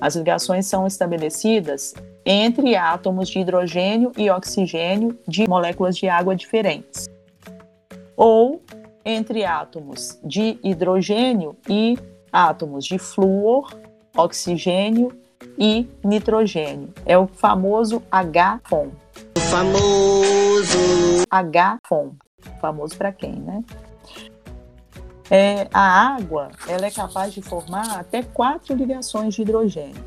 As 0.00 0.16
ligações 0.16 0.66
são 0.66 0.86
estabelecidas 0.86 1.94
entre 2.24 2.74
átomos 2.74 3.28
de 3.28 3.38
hidrogênio 3.38 4.12
e 4.16 4.30
oxigênio 4.30 5.18
de 5.26 5.48
moléculas 5.48 5.96
de 5.96 6.08
água 6.08 6.34
diferentes. 6.34 7.08
Ou 8.16 8.62
entre 9.04 9.44
átomos 9.44 10.18
de 10.24 10.58
hidrogênio 10.62 11.56
e 11.68 11.96
átomos 12.32 12.84
de 12.84 12.98
flúor, 12.98 13.72
oxigênio 14.16 15.12
e 15.58 15.86
nitrogênio. 16.02 16.92
É 17.04 17.16
o 17.16 17.26
famoso 17.26 18.02
H-FON. 18.10 18.88
O 19.36 19.40
famoso 19.40 21.24
H-FON 21.30 22.14
famoso 22.60 22.96
para 22.96 23.12
quem, 23.12 23.34
né? 23.34 23.62
É, 25.30 25.68
a 25.72 26.14
água 26.14 26.50
ela 26.68 26.86
é 26.86 26.90
capaz 26.90 27.32
de 27.32 27.40
formar 27.40 27.98
até 27.98 28.22
quatro 28.22 28.74
ligações 28.74 29.34
de 29.34 29.42
hidrogênio. 29.42 30.04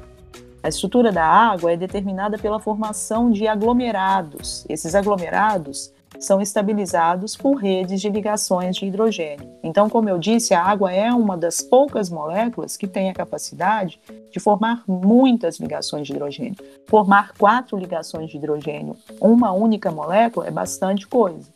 A 0.62 0.70
estrutura 0.70 1.12
da 1.12 1.26
água 1.26 1.72
é 1.72 1.78
determinada 1.78 2.38
pela 2.38 2.60
formação 2.60 3.32
de 3.32 3.48
aglomerados. 3.48 4.66
Esses 4.68 4.96
aglomerados 4.96 5.94
são 6.20 6.42
estabilizados 6.42 7.36
por 7.36 7.56
redes 7.56 8.02
de 8.02 8.10
ligações 8.10 8.76
de 8.76 8.86
hidrogênio. 8.86 9.48
Então, 9.64 9.90
como 9.90 10.10
eu 10.10 10.18
disse, 10.18 10.54
a 10.54 10.64
água 10.64 10.92
é 10.92 11.12
uma 11.12 11.38
das 11.38 11.62
poucas 11.62 12.10
moléculas 12.10 12.76
que 12.76 12.88
tem 12.88 13.10
a 13.10 13.14
capacidade 13.14 14.00
de 14.32 14.40
formar 14.40 14.84
muitas 14.88 15.60
ligações 15.60 16.08
de 16.08 16.14
hidrogênio. 16.14 16.58
Formar 16.88 17.34
quatro 17.38 17.78
ligações 17.78 18.30
de 18.30 18.38
hidrogênio, 18.38 18.96
uma 19.22 19.52
única 19.52 19.92
molécula, 19.92 20.48
é 20.48 20.52
bastante 20.52 21.08
coisa. 21.08 21.48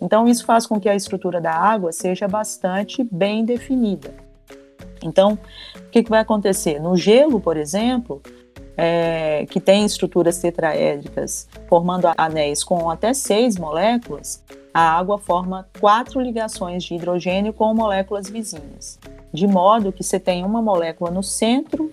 Então, 0.00 0.28
isso 0.28 0.44
faz 0.44 0.66
com 0.66 0.80
que 0.80 0.88
a 0.88 0.94
estrutura 0.94 1.40
da 1.40 1.52
água 1.52 1.92
seja 1.92 2.28
bastante 2.28 3.02
bem 3.04 3.44
definida. 3.44 4.14
Então, 5.02 5.38
o 5.76 5.90
que, 5.90 6.02
que 6.02 6.10
vai 6.10 6.20
acontecer? 6.20 6.80
No 6.80 6.96
gelo, 6.96 7.40
por 7.40 7.56
exemplo, 7.56 8.22
é, 8.76 9.44
que 9.50 9.60
tem 9.60 9.84
estruturas 9.84 10.38
tetraédricas 10.38 11.48
formando 11.68 12.08
anéis 12.16 12.62
com 12.62 12.88
até 12.88 13.12
seis 13.12 13.58
moléculas, 13.58 14.42
a 14.72 14.96
água 14.96 15.18
forma 15.18 15.68
quatro 15.80 16.20
ligações 16.20 16.84
de 16.84 16.94
hidrogênio 16.94 17.52
com 17.52 17.74
moléculas 17.74 18.30
vizinhas, 18.30 18.98
de 19.32 19.46
modo 19.46 19.92
que 19.92 20.04
você 20.04 20.20
tem 20.20 20.44
uma 20.44 20.62
molécula 20.62 21.10
no 21.10 21.22
centro 21.22 21.92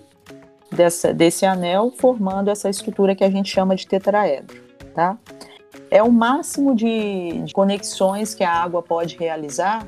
dessa, 0.70 1.12
desse 1.12 1.44
anel 1.44 1.90
formando 1.90 2.50
essa 2.50 2.68
estrutura 2.68 3.16
que 3.16 3.24
a 3.24 3.30
gente 3.30 3.50
chama 3.50 3.74
de 3.74 3.86
tetraedro, 3.86 4.56
tá? 4.94 5.18
É 5.90 6.02
o 6.02 6.10
máximo 6.10 6.74
de, 6.74 7.42
de 7.44 7.52
conexões 7.52 8.34
que 8.34 8.44
a 8.44 8.52
água 8.52 8.82
pode 8.82 9.16
realizar 9.16 9.86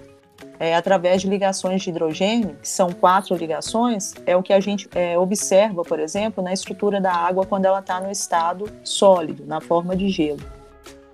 é, 0.61 0.75
através 0.75 1.23
de 1.23 1.29
ligações 1.29 1.83
de 1.83 1.91
hidrogênio, 1.91 2.57
que 2.61 2.69
são 2.69 2.93
quatro 2.93 3.37
ligações, 3.37 4.15
é 4.27 4.37
o 4.37 4.43
que 4.43 4.53
a 4.53 4.61
gente 4.61 4.89
é, 4.95 5.19
observa, 5.19 5.83
por 5.83 6.01
exemplo, 6.01 6.43
na 6.43 6.53
estrutura 6.53 7.01
da 7.01 7.13
água 7.13 7.47
quando 7.47 7.65
ela 7.65 7.79
está 7.79 8.01
no 8.01 8.11
estado 8.11 8.71
sólido, 8.83 9.45
na 9.47 9.61
forma 9.61 9.97
de 9.97 10.09
gelo. 10.09 10.41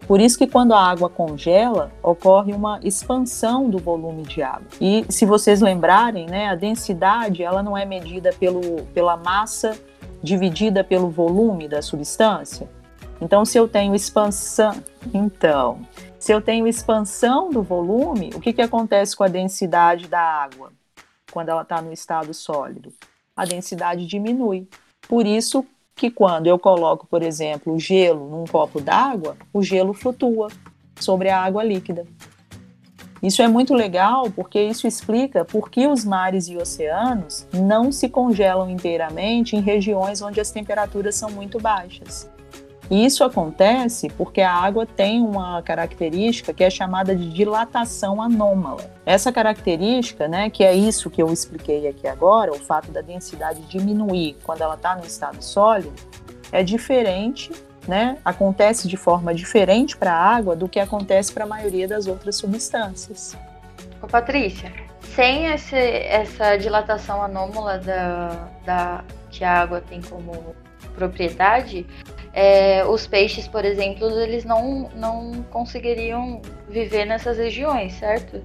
Por 0.07 0.21
isso 0.21 0.37
que 0.37 0.47
quando 0.47 0.75
a 0.75 0.81
água 0.81 1.09
congela, 1.09 1.90
ocorre 2.02 2.52
uma 2.52 2.78
expansão 2.83 3.71
do 3.71 3.78
volume 3.78 4.23
de 4.23 4.43
água. 4.43 4.66
E 4.78 5.04
se 5.09 5.25
vocês 5.25 5.62
lembrarem, 5.62 6.26
né, 6.26 6.49
a 6.49 6.54
densidade 6.54 7.43
ela 7.43 7.62
não 7.62 7.76
é 7.76 7.87
medida 7.87 8.31
pelo, 8.38 8.85
pela 8.93 9.16
massa 9.16 9.78
dividida 10.23 10.85
pelo 10.85 11.09
volume 11.09 11.69
da 11.69 11.81
substância, 11.81 12.69
então, 13.25 13.43
se 13.43 13.57
eu 13.57 13.66
tenho 13.66 13.95
expansão, 13.95 14.85
então, 15.14 15.81
se 16.19 16.31
eu 16.31 16.43
tenho 16.43 16.66
expansão 16.66 17.50
do 17.50 17.62
volume, 17.62 18.31
o 18.35 18.40
que, 18.40 18.52
que 18.52 18.61
acontece 18.61 19.16
com 19.16 19.25
a 19.25 19.28
densidade 19.28 20.07
da 20.07 20.21
água 20.21 20.71
quando 21.33 21.49
ela 21.49 21.62
está 21.62 21.81
no 21.81 21.90
estado 21.90 22.35
sólido? 22.35 22.93
A 23.35 23.47
densidade 23.47 24.04
diminui. 24.04 24.69
Por 25.09 25.25
isso 25.25 25.64
que 25.97 26.11
quando 26.11 26.49
eu 26.49 26.59
coloco, 26.59 27.07
por 27.07 27.23
exemplo, 27.23 27.73
o 27.73 27.81
gelo 27.81 28.28
num 28.28 28.45
copo 28.45 28.78
d'água, 28.78 29.38
o 29.54 29.62
gelo 29.62 29.95
flutua 29.95 30.49
sobre 31.00 31.31
a 31.31 31.40
água 31.40 31.64
líquida. 31.64 32.07
Isso 33.23 33.40
é 33.40 33.49
muito 33.49 33.73
legal 33.73 34.31
porque 34.31 34.61
isso 34.61 34.87
explica 34.87 35.47
por 35.47 35.71
que 35.71 35.87
os 35.87 36.04
mares 36.04 36.47
e 36.47 36.59
oceanos 36.59 37.49
não 37.54 37.90
se 37.90 38.07
congelam 38.07 38.69
inteiramente 38.69 39.57
em 39.57 39.61
regiões 39.61 40.21
onde 40.21 40.43
as 40.43 40.50
temperaturas 40.50 41.14
são 41.14 41.31
muito 41.31 41.59
baixas. 41.59 42.33
E 42.94 43.04
isso 43.04 43.24
acontece 43.24 44.08
porque 44.10 44.40
a 44.40 44.52
água 44.52 44.86
tem 44.86 45.20
uma 45.20 45.60
característica 45.62 46.54
que 46.54 46.62
é 46.62 46.70
chamada 46.70 47.12
de 47.12 47.28
dilatação 47.28 48.22
anômala. 48.22 48.88
Essa 49.04 49.32
característica, 49.32 50.28
né, 50.28 50.48
que 50.48 50.62
é 50.62 50.72
isso 50.72 51.10
que 51.10 51.20
eu 51.20 51.32
expliquei 51.32 51.88
aqui 51.88 52.06
agora, 52.06 52.52
o 52.52 52.54
fato 52.54 52.92
da 52.92 53.00
densidade 53.00 53.62
diminuir 53.62 54.36
quando 54.44 54.60
ela 54.60 54.76
está 54.76 54.94
no 54.94 55.04
estado 55.04 55.42
sólido, 55.42 55.92
é 56.52 56.62
diferente, 56.62 57.50
né, 57.88 58.16
acontece 58.24 58.86
de 58.86 58.96
forma 58.96 59.34
diferente 59.34 59.96
para 59.96 60.12
a 60.12 60.36
água 60.36 60.54
do 60.54 60.68
que 60.68 60.78
acontece 60.78 61.32
para 61.32 61.42
a 61.42 61.48
maioria 61.48 61.88
das 61.88 62.06
outras 62.06 62.36
substâncias. 62.36 63.36
Ô, 64.00 64.06
Patrícia, 64.06 64.72
sem 65.16 65.46
esse, 65.46 65.74
essa 65.74 66.56
dilatação 66.56 67.20
anômala 67.20 67.76
da, 67.76 68.48
da, 68.64 69.04
que 69.32 69.42
a 69.42 69.62
água 69.62 69.80
tem 69.80 70.00
como 70.00 70.54
propriedade, 70.94 71.84
é, 72.34 72.84
os 72.84 73.06
peixes, 73.06 73.46
por 73.46 73.64
exemplo, 73.64 74.10
eles 74.20 74.44
não, 74.44 74.90
não 74.96 75.44
conseguiriam 75.50 76.42
viver 76.68 77.04
nessas 77.04 77.38
regiões, 77.38 77.94
certo? 77.94 78.42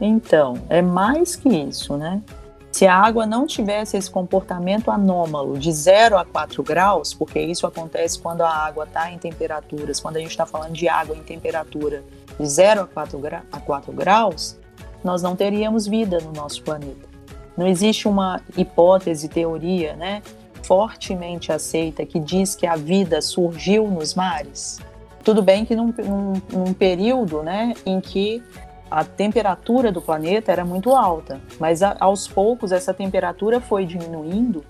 Então, 0.00 0.54
é 0.68 0.80
mais 0.80 1.34
que 1.34 1.48
isso, 1.48 1.96
né? 1.96 2.22
Se 2.70 2.86
a 2.86 2.94
água 2.94 3.26
não 3.26 3.44
tivesse 3.44 3.96
esse 3.96 4.08
comportamento 4.08 4.88
anômalo 4.88 5.58
de 5.58 5.72
0 5.72 6.16
a 6.16 6.24
4 6.24 6.62
graus, 6.62 7.12
porque 7.12 7.40
isso 7.40 7.66
acontece 7.66 8.20
quando 8.20 8.42
a 8.42 8.50
água 8.50 8.84
está 8.84 9.10
em 9.10 9.18
temperaturas, 9.18 9.98
quando 9.98 10.18
a 10.18 10.20
gente 10.20 10.30
está 10.30 10.46
falando 10.46 10.74
de 10.74 10.88
água 10.88 11.16
em 11.16 11.22
temperatura 11.22 12.04
de 12.38 12.46
0 12.46 12.82
a 12.82 12.86
4, 12.86 13.18
gra 13.18 13.42
a 13.50 13.58
4 13.58 13.92
graus, 13.92 14.56
nós 15.02 15.22
não 15.22 15.34
teríamos 15.34 15.88
vida 15.88 16.20
no 16.20 16.30
nosso 16.30 16.62
planeta. 16.62 17.08
Não 17.56 17.66
existe 17.66 18.06
uma 18.06 18.40
hipótese, 18.56 19.28
teoria, 19.28 19.96
né, 19.96 20.22
fortemente 20.68 21.50
aceita 21.50 22.04
que 22.04 22.20
diz 22.20 22.54
que 22.54 22.66
a 22.66 22.76
vida 22.76 23.22
surgiu 23.22 23.88
nos 23.88 24.14
mares. 24.14 24.78
Tudo 25.24 25.42
bem 25.42 25.64
que 25.64 25.74
num, 25.74 25.94
num, 25.96 26.32
num 26.52 26.74
período 26.74 27.42
né, 27.42 27.72
em 27.86 28.02
que 28.02 28.42
a 28.90 29.02
temperatura 29.02 29.90
do 29.90 30.02
planeta 30.02 30.52
era 30.52 30.66
muito 30.66 30.94
alta, 30.94 31.40
mas 31.58 31.82
a, 31.82 31.96
aos 31.98 32.28
poucos 32.28 32.70
essa 32.70 32.92
temperatura 32.92 33.62
foi 33.62 33.86
diminuindo 33.86 34.62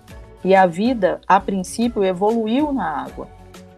e 0.44 0.54
a 0.54 0.66
vida, 0.66 1.20
a 1.26 1.40
princípio, 1.40 2.04
evoluiu 2.04 2.72
na 2.72 3.02
água. 3.02 3.26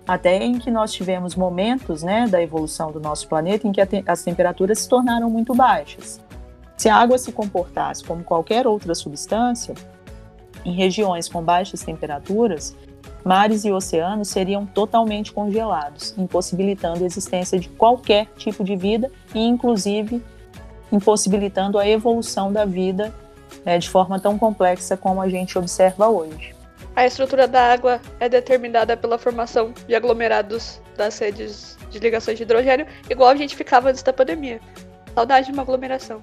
Até 0.06 0.44
em 0.44 0.58
que 0.58 0.70
nós 0.70 0.92
tivemos 0.92 1.34
momentos 1.34 2.02
né, 2.02 2.28
da 2.28 2.42
evolução 2.42 2.92
do 2.92 3.00
nosso 3.00 3.26
planeta 3.28 3.66
em 3.66 3.72
que 3.72 3.84
te 3.86 4.04
as 4.06 4.22
temperaturas 4.22 4.80
se 4.80 4.88
tornaram 4.88 5.30
muito 5.30 5.54
baixas. 5.54 6.20
Se 6.76 6.90
a 6.90 6.96
água 6.96 7.16
se 7.16 7.32
comportasse 7.32 8.04
como 8.04 8.22
qualquer 8.22 8.66
outra 8.66 8.94
substância, 8.94 9.74
em 10.64 10.73
regiões 10.73 11.29
com 11.29 11.43
baixas 11.43 11.83
temperaturas, 11.83 12.76
mares 13.25 13.64
e 13.64 13.73
oceanos 13.73 14.29
seriam 14.29 14.67
totalmente 14.67 15.33
congelados, 15.33 16.14
impossibilitando 16.17 17.02
a 17.02 17.07
existência 17.07 17.59
de 17.59 17.69
qualquer 17.69 18.26
tipo 18.37 18.64
de 18.64 18.76
vida 18.76 19.11
e, 19.35 19.40
inclusive, 19.40 20.23
impossibilitando 20.93 21.79
a 21.79 21.88
evolução 21.88 22.52
da 22.52 22.64
vida 22.64 23.14
é, 23.64 23.79
de 23.79 23.88
forma 23.88 24.19
tão 24.19 24.38
complexa 24.38 24.97
como 24.97 25.21
a 25.21 25.29
gente 25.29 25.59
observa 25.59 26.09
hoje. 26.09 26.55
A 26.97 27.07
estrutura 27.07 27.47
da 27.47 27.73
água 27.73 28.00
é 28.19 28.29
determinada 28.29 28.97
pela 28.97 29.19
formação 29.19 29.73
de 29.87 29.95
aglomerados 29.95 30.81
das 30.97 31.19
redes 31.19 31.79
de 31.90 31.99
ligações 31.99 32.37
de 32.37 32.43
hidrogênio, 32.43 32.87
igual 33.09 33.31
a 33.31 33.37
gente 33.37 33.57
ficava 33.57 33.90
antes 33.90 34.02
da 34.02 34.12
pandemia. 34.12 34.61
Saudade 35.14 35.47
de 35.47 35.52
uma 35.52 35.62
aglomeração. 35.62 36.23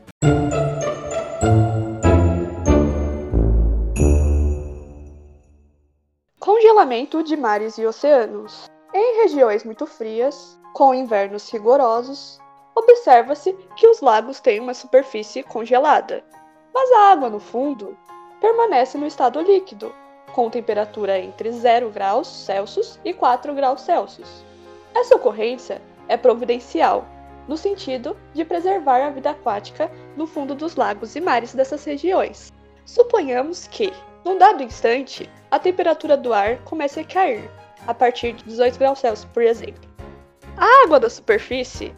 Congelamento 6.77 7.23
de 7.23 7.35
mares 7.35 7.79
e 7.79 7.87
oceanos. 7.87 8.69
Em 8.93 9.23
regiões 9.23 9.63
muito 9.63 9.87
frias, 9.87 10.59
com 10.75 10.93
invernos 10.93 11.51
rigorosos, 11.51 12.39
observa-se 12.75 13.51
que 13.75 13.87
os 13.87 13.99
lagos 13.99 14.39
têm 14.39 14.59
uma 14.59 14.75
superfície 14.75 15.41
congelada, 15.41 16.23
mas 16.71 16.91
a 16.91 17.11
água 17.13 17.31
no 17.31 17.39
fundo 17.39 17.97
permanece 18.39 18.95
no 18.95 19.07
estado 19.07 19.41
líquido, 19.41 19.91
com 20.33 20.51
temperatura 20.51 21.17
entre 21.17 21.51
0 21.51 21.89
graus 21.89 22.27
Celsius 22.27 22.99
e 23.03 23.11
4 23.11 23.55
graus 23.55 23.81
Celsius. 23.81 24.45
Essa 24.93 25.15
ocorrência 25.15 25.81
é 26.07 26.15
providencial, 26.15 27.07
no 27.47 27.57
sentido 27.57 28.15
de 28.35 28.45
preservar 28.45 29.01
a 29.01 29.09
vida 29.09 29.31
aquática 29.31 29.91
no 30.15 30.27
fundo 30.27 30.53
dos 30.53 30.75
lagos 30.75 31.15
e 31.15 31.21
mares 31.21 31.55
dessas 31.55 31.83
regiões. 31.83 32.53
Suponhamos 32.85 33.65
que, 33.65 33.91
num 34.23 34.37
dado 34.37 34.61
instante, 34.61 35.27
a 35.49 35.59
temperatura 35.59 36.17
do 36.17 36.33
ar 36.33 36.57
comece 36.63 36.99
a 36.99 37.03
cair, 37.03 37.49
a 37.85 37.93
partir 37.93 38.33
de 38.33 38.43
18 38.43 38.77
graus 38.77 38.99
Celsius, 38.99 39.29
por 39.33 39.43
exemplo. 39.43 39.89
A 40.57 40.83
água 40.83 40.99
da 40.99 41.09
superfície, 41.09 41.95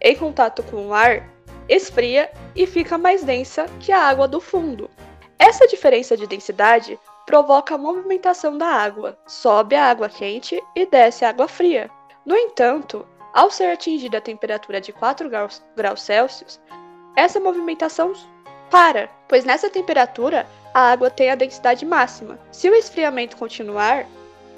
em 0.00 0.16
contato 0.16 0.62
com 0.64 0.88
o 0.88 0.94
ar, 0.94 1.28
esfria 1.68 2.30
e 2.54 2.66
fica 2.66 2.98
mais 2.98 3.24
densa 3.24 3.66
que 3.80 3.92
a 3.92 4.00
água 4.00 4.28
do 4.28 4.40
fundo. 4.40 4.90
Essa 5.38 5.66
diferença 5.66 6.16
de 6.16 6.26
densidade 6.26 6.98
provoca 7.26 7.74
a 7.74 7.78
movimentação 7.78 8.58
da 8.58 8.66
água, 8.66 9.18
sobe 9.26 9.74
a 9.74 9.86
água 9.86 10.08
quente 10.08 10.62
e 10.76 10.86
desce 10.86 11.24
a 11.24 11.30
água 11.30 11.48
fria. 11.48 11.90
No 12.24 12.36
entanto, 12.36 13.06
ao 13.32 13.50
ser 13.50 13.70
atingida 13.70 14.18
a 14.18 14.20
temperatura 14.20 14.80
de 14.80 14.92
4 14.92 15.28
graus, 15.28 15.62
graus 15.74 16.02
Celsius, 16.02 16.60
essa 17.16 17.40
movimentação 17.40 18.12
para, 18.70 19.08
pois 19.28 19.44
nessa 19.44 19.68
temperatura 19.68 20.46
a 20.74 20.92
água 20.92 21.10
tem 21.10 21.30
a 21.30 21.34
densidade 21.34 21.84
máxima. 21.84 22.38
Se 22.50 22.68
o 22.68 22.74
esfriamento 22.74 23.36
continuar, 23.36 24.06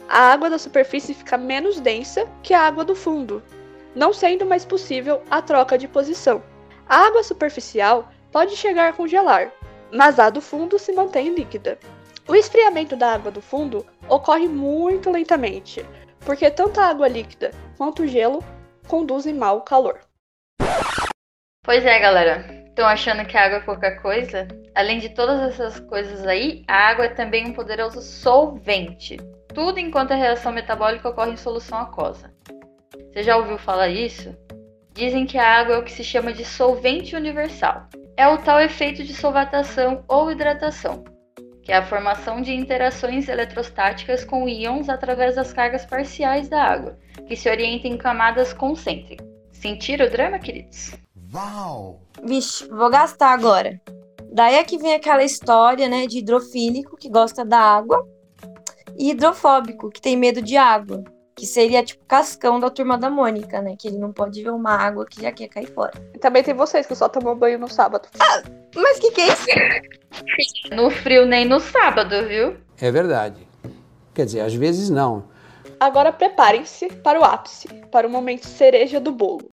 a 0.08 0.32
água 0.32 0.50
da 0.50 0.58
superfície 0.58 1.14
fica 1.14 1.36
menos 1.36 1.80
densa 1.80 2.28
que 2.42 2.54
a 2.54 2.60
água 2.60 2.84
do 2.84 2.94
fundo, 2.94 3.42
não 3.94 4.12
sendo 4.12 4.44
mais 4.44 4.64
possível 4.64 5.22
a 5.30 5.40
troca 5.40 5.78
de 5.78 5.88
posição. 5.88 6.42
A 6.88 7.06
água 7.06 7.22
superficial 7.22 8.08
pode 8.30 8.56
chegar 8.56 8.90
a 8.90 8.92
congelar, 8.92 9.50
mas 9.92 10.18
a 10.18 10.28
do 10.28 10.40
fundo 10.40 10.78
se 10.78 10.92
mantém 10.92 11.34
líquida. 11.34 11.78
O 12.26 12.34
esfriamento 12.34 12.96
da 12.96 13.12
água 13.12 13.30
do 13.30 13.40
fundo 13.40 13.86
ocorre 14.08 14.48
muito 14.48 15.10
lentamente, 15.10 15.84
porque 16.20 16.50
tanto 16.50 16.80
a 16.80 16.86
água 16.86 17.08
líquida 17.08 17.50
quanto 17.76 18.02
o 18.02 18.06
gelo 18.06 18.42
conduzem 18.88 19.34
mal 19.34 19.58
o 19.58 19.62
calor. 19.62 20.00
Pois 21.62 21.84
é, 21.84 21.98
galera. 21.98 22.63
Estão 22.74 22.88
achando 22.88 23.24
que 23.24 23.36
a 23.36 23.44
água 23.44 23.58
é 23.58 23.60
pouca 23.60 24.00
coisa? 24.00 24.48
Além 24.74 24.98
de 24.98 25.10
todas 25.10 25.40
essas 25.42 25.78
coisas 25.78 26.26
aí, 26.26 26.64
a 26.66 26.88
água 26.88 27.04
é 27.04 27.08
também 27.08 27.46
um 27.46 27.52
poderoso 27.52 28.02
solvente. 28.02 29.16
Tudo 29.54 29.78
enquanto 29.78 30.10
a 30.10 30.16
reação 30.16 30.50
metabólica 30.50 31.08
ocorre 31.08 31.30
em 31.30 31.36
solução 31.36 31.78
aquosa. 31.78 32.34
Você 33.12 33.22
já 33.22 33.36
ouviu 33.36 33.58
falar 33.58 33.90
isso? 33.90 34.36
Dizem 34.92 35.24
que 35.24 35.38
a 35.38 35.48
água 35.48 35.76
é 35.76 35.78
o 35.78 35.84
que 35.84 35.92
se 35.92 36.02
chama 36.02 36.32
de 36.32 36.44
solvente 36.44 37.14
universal. 37.14 37.86
É 38.16 38.26
o 38.26 38.38
tal 38.38 38.60
efeito 38.60 39.04
de 39.04 39.14
solvatação 39.14 40.02
ou 40.08 40.32
hidratação, 40.32 41.04
que 41.62 41.70
é 41.70 41.76
a 41.76 41.86
formação 41.86 42.42
de 42.42 42.52
interações 42.52 43.28
eletrostáticas 43.28 44.24
com 44.24 44.48
íons 44.48 44.88
através 44.88 45.36
das 45.36 45.52
cargas 45.52 45.86
parciais 45.86 46.48
da 46.48 46.60
água, 46.60 46.98
que 47.28 47.36
se 47.36 47.48
orientam 47.48 47.92
em 47.92 47.96
camadas 47.96 48.52
concêntricas. 48.52 49.24
Sentiram 49.52 50.06
o 50.06 50.10
drama, 50.10 50.40
queridos? 50.40 51.03
Uau! 51.34 52.00
Vixe, 52.22 52.68
vou 52.68 52.88
gastar 52.88 53.32
agora. 53.32 53.80
Daí 54.32 54.54
é 54.54 54.64
que 54.64 54.78
vem 54.78 54.94
aquela 54.94 55.24
história, 55.24 55.88
né, 55.88 56.06
de 56.06 56.18
hidrofílico, 56.18 56.96
que 56.96 57.08
gosta 57.08 57.44
da 57.44 57.58
água, 57.58 58.06
e 58.96 59.10
hidrofóbico, 59.10 59.90
que 59.90 60.00
tem 60.00 60.16
medo 60.16 60.40
de 60.40 60.56
água. 60.56 61.02
Que 61.34 61.46
seria 61.46 61.82
tipo 61.82 62.04
cascão 62.04 62.60
da 62.60 62.70
turma 62.70 62.96
da 62.96 63.10
Mônica, 63.10 63.60
né? 63.60 63.74
Que 63.76 63.88
ele 63.88 63.98
não 63.98 64.12
pode 64.12 64.40
ver 64.40 64.50
uma 64.50 64.70
água 64.70 65.04
que 65.04 65.20
já 65.20 65.32
quer 65.32 65.48
cair 65.48 65.66
fora. 65.66 65.92
E 66.14 66.18
também 66.18 66.44
tem 66.44 66.54
vocês 66.54 66.86
que 66.86 66.94
só 66.94 67.08
tomam 67.08 67.36
banho 67.36 67.58
no 67.58 67.68
sábado. 67.68 68.08
Ah, 68.20 68.42
mas 68.76 69.00
que 69.00 69.10
que 69.10 69.20
é 69.20 69.28
isso? 69.32 69.46
no 70.70 70.88
frio 70.90 71.26
nem 71.26 71.44
no 71.44 71.58
sábado, 71.58 72.28
viu? 72.28 72.56
É 72.80 72.88
verdade. 72.92 73.44
Quer 74.14 74.26
dizer, 74.26 74.42
às 74.42 74.54
vezes 74.54 74.88
não. 74.88 75.24
Agora 75.80 76.12
preparem-se 76.12 76.86
para 76.88 77.18
o 77.18 77.24
ápice, 77.24 77.66
para 77.90 78.06
o 78.06 78.10
momento 78.10 78.46
cereja 78.46 79.00
do 79.00 79.10
bolo. 79.10 79.53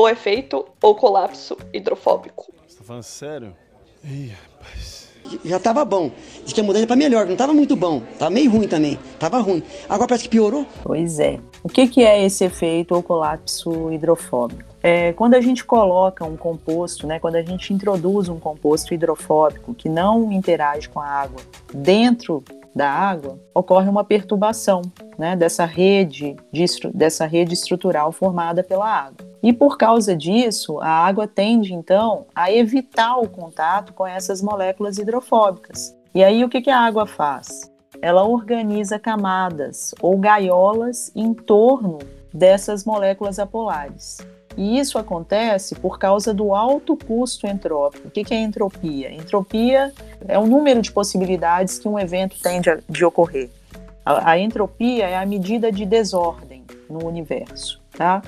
O 0.00 0.08
efeito 0.08 0.64
ou 0.80 0.94
colapso 0.94 1.58
hidrofóbico. 1.74 2.50
Você 2.66 2.78
tá 2.78 2.84
falando 2.84 3.02
sério? 3.02 3.54
Ih, 4.02 4.28
rapaz. 4.28 5.10
Já 5.44 5.60
tava 5.60 5.84
bom. 5.84 6.10
Diz 6.42 6.54
que 6.54 6.60
a 6.62 6.64
mudança 6.64 6.86
para 6.86 6.96
melhor, 6.96 7.26
não 7.26 7.36
tava 7.36 7.52
muito 7.52 7.76
bom. 7.76 8.00
Tava 8.18 8.30
meio 8.30 8.50
ruim 8.50 8.66
também. 8.66 8.98
Tava 9.18 9.38
ruim. 9.40 9.62
Agora 9.86 10.08
parece 10.08 10.24
que 10.24 10.30
piorou. 10.30 10.64
Pois 10.82 11.20
é. 11.20 11.38
O 11.62 11.68
que, 11.68 11.86
que 11.86 12.02
é 12.02 12.24
esse 12.24 12.44
efeito 12.44 12.94
ou 12.94 13.02
colapso 13.02 13.92
hidrofóbico? 13.92 14.74
É, 14.82 15.12
quando 15.12 15.34
a 15.34 15.40
gente 15.42 15.66
coloca 15.66 16.24
um 16.24 16.34
composto, 16.34 17.06
né, 17.06 17.18
quando 17.18 17.34
a 17.34 17.42
gente 17.42 17.74
introduz 17.74 18.30
um 18.30 18.40
composto 18.40 18.94
hidrofóbico 18.94 19.74
que 19.74 19.90
não 19.90 20.32
interage 20.32 20.88
com 20.88 20.98
a 20.98 21.06
água 21.06 21.42
dentro 21.74 22.42
da 22.74 22.90
água, 22.90 23.38
ocorre 23.54 23.90
uma 23.90 24.02
perturbação 24.02 24.80
né, 25.18 25.36
dessa, 25.36 25.66
rede, 25.66 26.36
de, 26.50 26.64
dessa 26.94 27.26
rede 27.26 27.52
estrutural 27.52 28.12
formada 28.12 28.62
pela 28.62 28.88
água. 28.88 29.29
E 29.42 29.52
por 29.52 29.78
causa 29.78 30.14
disso, 30.14 30.78
a 30.80 30.88
água 30.88 31.26
tende 31.26 31.72
então 31.72 32.26
a 32.34 32.52
evitar 32.52 33.16
o 33.16 33.28
contato 33.28 33.92
com 33.92 34.06
essas 34.06 34.42
moléculas 34.42 34.98
hidrofóbicas. 34.98 35.96
E 36.14 36.22
aí 36.22 36.44
o 36.44 36.48
que, 36.48 36.68
a 36.68 36.78
água 36.78 37.06
faz? 37.06 37.70
Ela 38.02 38.24
organiza 38.24 38.98
camadas 38.98 39.94
ou 40.00 40.18
gaiolas 40.18 41.10
em 41.14 41.32
torno 41.32 41.98
dessas 42.32 42.84
moléculas 42.84 43.38
apolares. 43.38 44.18
E 44.56 44.78
isso 44.78 44.98
acontece 44.98 45.74
por 45.76 45.98
causa 45.98 46.34
do 46.34 46.54
alto 46.54 46.96
custo 46.96 47.46
entrópico. 47.46 48.08
O 48.08 48.10
que 48.10 48.34
é 48.34 48.40
entropia? 48.40 49.12
Entropia 49.12 49.92
é 50.26 50.38
o 50.38 50.46
número 50.46 50.82
de 50.82 50.90
possibilidades 50.90 51.78
que 51.78 51.88
um 51.88 51.98
evento 51.98 52.40
tem 52.42 52.60
de, 52.60 52.78
de 52.88 53.04
ocorrer. 53.04 53.48
A, 54.04 54.32
a, 54.32 54.38
entropia 54.38 55.08
é 55.08 55.16
a 55.16 55.24
medida 55.24 55.70
de 55.70 55.86
desordem 55.86 56.64
no 56.88 57.06
universo, 57.06 57.80
tá? 57.96 58.22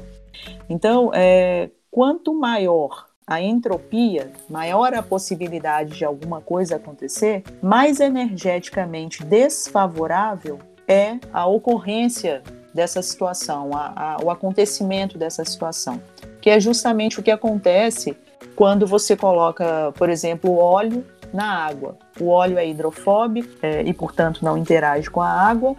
Então, 0.68 1.10
é, 1.14 1.70
quanto 1.90 2.34
maior 2.34 3.06
a 3.26 3.40
entropia, 3.40 4.30
maior 4.48 4.94
a 4.94 5.02
possibilidade 5.02 5.96
de 5.96 6.04
alguma 6.04 6.40
coisa 6.40 6.76
acontecer, 6.76 7.42
mais 7.62 8.00
energeticamente 8.00 9.24
desfavorável 9.24 10.58
é 10.88 11.18
a 11.32 11.46
ocorrência 11.46 12.42
dessa 12.74 13.00
situação, 13.02 13.70
a, 13.74 14.16
a, 14.16 14.24
o 14.24 14.30
acontecimento 14.30 15.16
dessa 15.16 15.44
situação, 15.44 16.00
que 16.40 16.50
é 16.50 16.58
justamente 16.58 17.20
o 17.20 17.22
que 17.22 17.30
acontece 17.30 18.16
quando 18.56 18.86
você 18.86 19.16
coloca, 19.16 19.92
por 19.96 20.10
exemplo, 20.10 20.56
óleo 20.56 21.04
na 21.32 21.46
água. 21.46 21.96
O 22.20 22.28
óleo 22.28 22.58
é 22.58 22.68
hidrofóbico 22.68 23.48
é, 23.62 23.82
e, 23.82 23.92
portanto, 23.94 24.44
não 24.44 24.56
interage 24.56 25.10
com 25.10 25.20
a 25.20 25.30
água. 25.30 25.74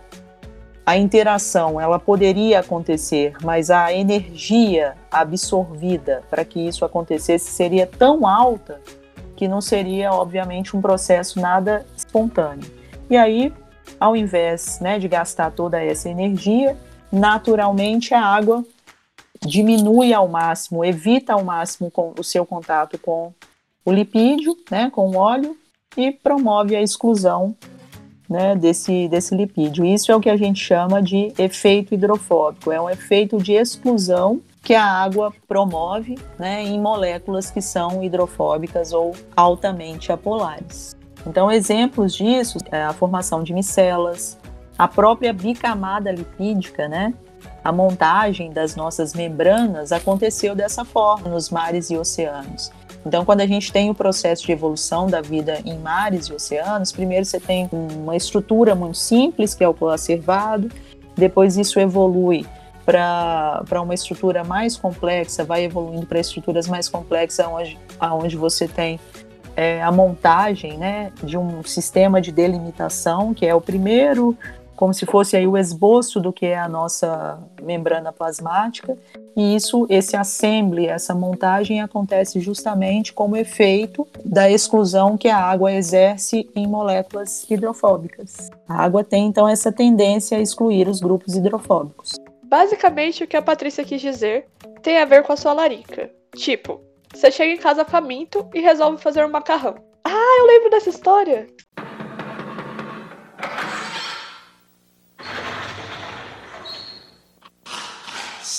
A 0.86 0.98
interação 0.98 1.80
ela 1.80 1.98
poderia 1.98 2.60
acontecer, 2.60 3.36
mas 3.42 3.72
a 3.72 3.94
energia 3.94 4.96
absorvida 5.10 6.24
para 6.30 6.44
que 6.44 6.60
isso 6.60 6.84
acontecesse 6.84 7.52
seria 7.52 7.88
tão 7.88 8.28
alta 8.28 8.82
que 9.36 9.48
não 9.48 9.62
seria, 9.62 10.12
obviamente, 10.12 10.76
um 10.76 10.82
processo 10.82 11.40
nada 11.40 11.86
espontâneo. 11.96 12.70
E 13.10 13.16
aí 13.16 13.54
ao 14.00 14.16
invés 14.16 14.80
né, 14.80 15.00
de 15.00 15.08
gastar 15.08 15.52
toda 15.52 15.82
essa 15.82 16.10
energia, 16.10 16.78
naturalmente 17.12 18.14
a 18.14 18.22
água 18.22 18.66
diminui 19.42 20.14
ao 20.14 20.28
máximo, 20.28 20.84
evita 20.84 21.34
ao 21.34 21.44
máximo 21.44 21.92
o 22.18 22.24
seu 22.24 22.46
contato 22.46 22.98
com 22.98 23.34
o 23.86 23.92
lipídio, 23.92 24.58
né, 24.72 24.90
com 24.90 25.10
o 25.10 25.18
óleo, 25.18 25.58
e 25.96 26.12
promove 26.12 26.76
a 26.76 26.82
exclusão 26.82 27.56
né, 28.30 28.56
desse, 28.56 29.08
desse 29.08 29.36
lipídio. 29.36 29.86
Isso 29.86 30.12
é 30.12 30.16
o 30.16 30.20
que 30.20 30.30
a 30.30 30.38
gente 30.38 30.64
chama 30.64 31.02
de 31.02 31.34
efeito 31.38 31.94
hidrofóbico, 31.94 32.72
é 32.72 32.82
um 32.82 32.90
efeito 32.90 33.38
de 33.38 33.54
exclusão 33.54 34.42
que 34.62 34.74
a 34.74 34.86
água 34.86 35.34
promove 35.48 36.18
né, 36.40 36.64
em 36.64 36.80
moléculas 36.80 37.52
que 37.52 37.62
são 37.62 38.02
hidrofóbicas 38.02 38.94
ou 38.94 39.14
altamente 39.36 40.12
apolares. 40.12 40.96
Então, 41.28 41.52
exemplos 41.52 42.14
disso 42.16 42.58
é 42.72 42.84
a 42.84 42.94
formação 42.94 43.44
de 43.44 43.54
micelas, 43.54 44.38
a 44.78 44.88
própria 44.88 45.34
bicamada 45.34 46.12
lipídica, 46.12 46.88
né? 46.88 47.14
A 47.64 47.72
montagem 47.72 48.52
das 48.52 48.76
nossas 48.76 49.14
membranas 49.14 49.92
aconteceu 49.92 50.54
dessa 50.54 50.84
forma 50.84 51.30
nos 51.30 51.50
mares 51.50 51.90
e 51.90 51.98
oceanos. 51.98 52.72
Então, 53.06 53.26
quando 53.26 53.42
a 53.42 53.46
gente 53.46 53.72
tem 53.72 53.90
o 53.90 53.94
processo 53.94 54.46
de 54.46 54.52
evolução 54.52 55.08
da 55.08 55.22
vida 55.22 55.60
em 55.66 55.78
mares 55.78 56.28
e 56.28 56.34
oceanos, 56.34 56.92
primeiro 56.92 57.26
você 57.26 57.40
tem 57.40 57.70
uma 57.72 58.16
estrutura 58.16 58.74
muito 58.76 58.98
simples, 58.98 59.54
que 59.54 59.64
é 59.64 59.68
o 59.68 59.74
coacervado, 59.74 60.70
depois 61.16 61.58
isso 61.58 61.80
evolui 61.80 62.46
para 62.86 63.82
uma 63.82 63.94
estrutura 63.94 64.44
mais 64.44 64.76
complexa, 64.76 65.44
vai 65.44 65.64
evoluindo 65.64 66.06
para 66.06 66.20
estruturas 66.20 66.68
mais 66.68 66.90
complexas, 66.90 67.46
onde, 67.48 67.78
onde 68.02 68.36
você 68.36 68.68
tem 68.68 69.00
é, 69.56 69.82
a 69.82 69.92
montagem 69.92 70.78
né, 70.78 71.12
de 71.24 71.38
um 71.38 71.64
sistema 71.64 72.20
de 72.20 72.32
delimitação, 72.32 73.34
que 73.34 73.46
é 73.46 73.54
o 73.54 73.62
primeiro 73.62 74.38
como 74.76 74.94
se 74.94 75.06
fosse 75.06 75.36
aí 75.36 75.48
o 75.48 75.58
esboço 75.58 76.20
do 76.20 76.34
que 76.34 76.46
é 76.46 76.58
a 76.58 76.68
nossa 76.68 77.40
membrana 77.62 78.12
plasmática, 78.12 78.98
e 79.36 79.56
isso, 79.56 79.88
esse 79.90 80.16
assembly, 80.16 80.88
essa 80.88 81.16
montagem 81.16 81.82
acontece 81.82 82.40
justamente 82.40 83.14
como 83.14 83.36
efeito 83.36 84.08
da 84.24 84.50
exclusão 84.50 85.18
que 85.18 85.28
a 85.28 85.38
água 85.38 85.72
exerce 85.72 86.50
em 86.56 86.68
moléculas 86.68 87.50
hidrofóbicas. 87.50 88.52
A 88.68 88.84
água 88.84 89.04
tem 89.04 89.28
então 89.28 89.48
essa 89.48 89.72
tendência 89.72 90.38
a 90.38 90.42
excluir 90.42 90.88
os 90.88 91.00
grupos 91.00 91.36
hidrofóbicos. 91.36 92.14
Basicamente, 92.44 93.24
o 93.24 93.28
que 93.28 93.38
a 93.38 93.42
Patrícia 93.42 93.84
quis 93.84 94.02
dizer 94.02 94.46
tem 94.84 94.98
a 94.98 95.06
ver 95.06 95.24
com 95.24 95.34
a 95.34 95.38
sua 95.38 95.54
larica. 95.54 96.12
Tipo, 96.36 96.82
você 97.14 97.32
chega 97.32 97.54
em 97.54 97.58
casa 97.58 97.86
faminto 97.86 98.48
e 98.54 98.60
resolve 98.60 99.02
fazer 99.02 99.26
um 99.26 99.30
macarrão. 99.30 99.76
Ah, 100.04 100.38
eu 100.40 100.46
lembro 100.46 100.70
dessa 100.70 100.90
história! 100.90 101.48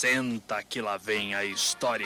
Senta 0.04 0.62
que 0.62 0.82
lá 0.82 0.98
vem 0.98 1.34
a 1.34 1.46
história. 1.46 2.04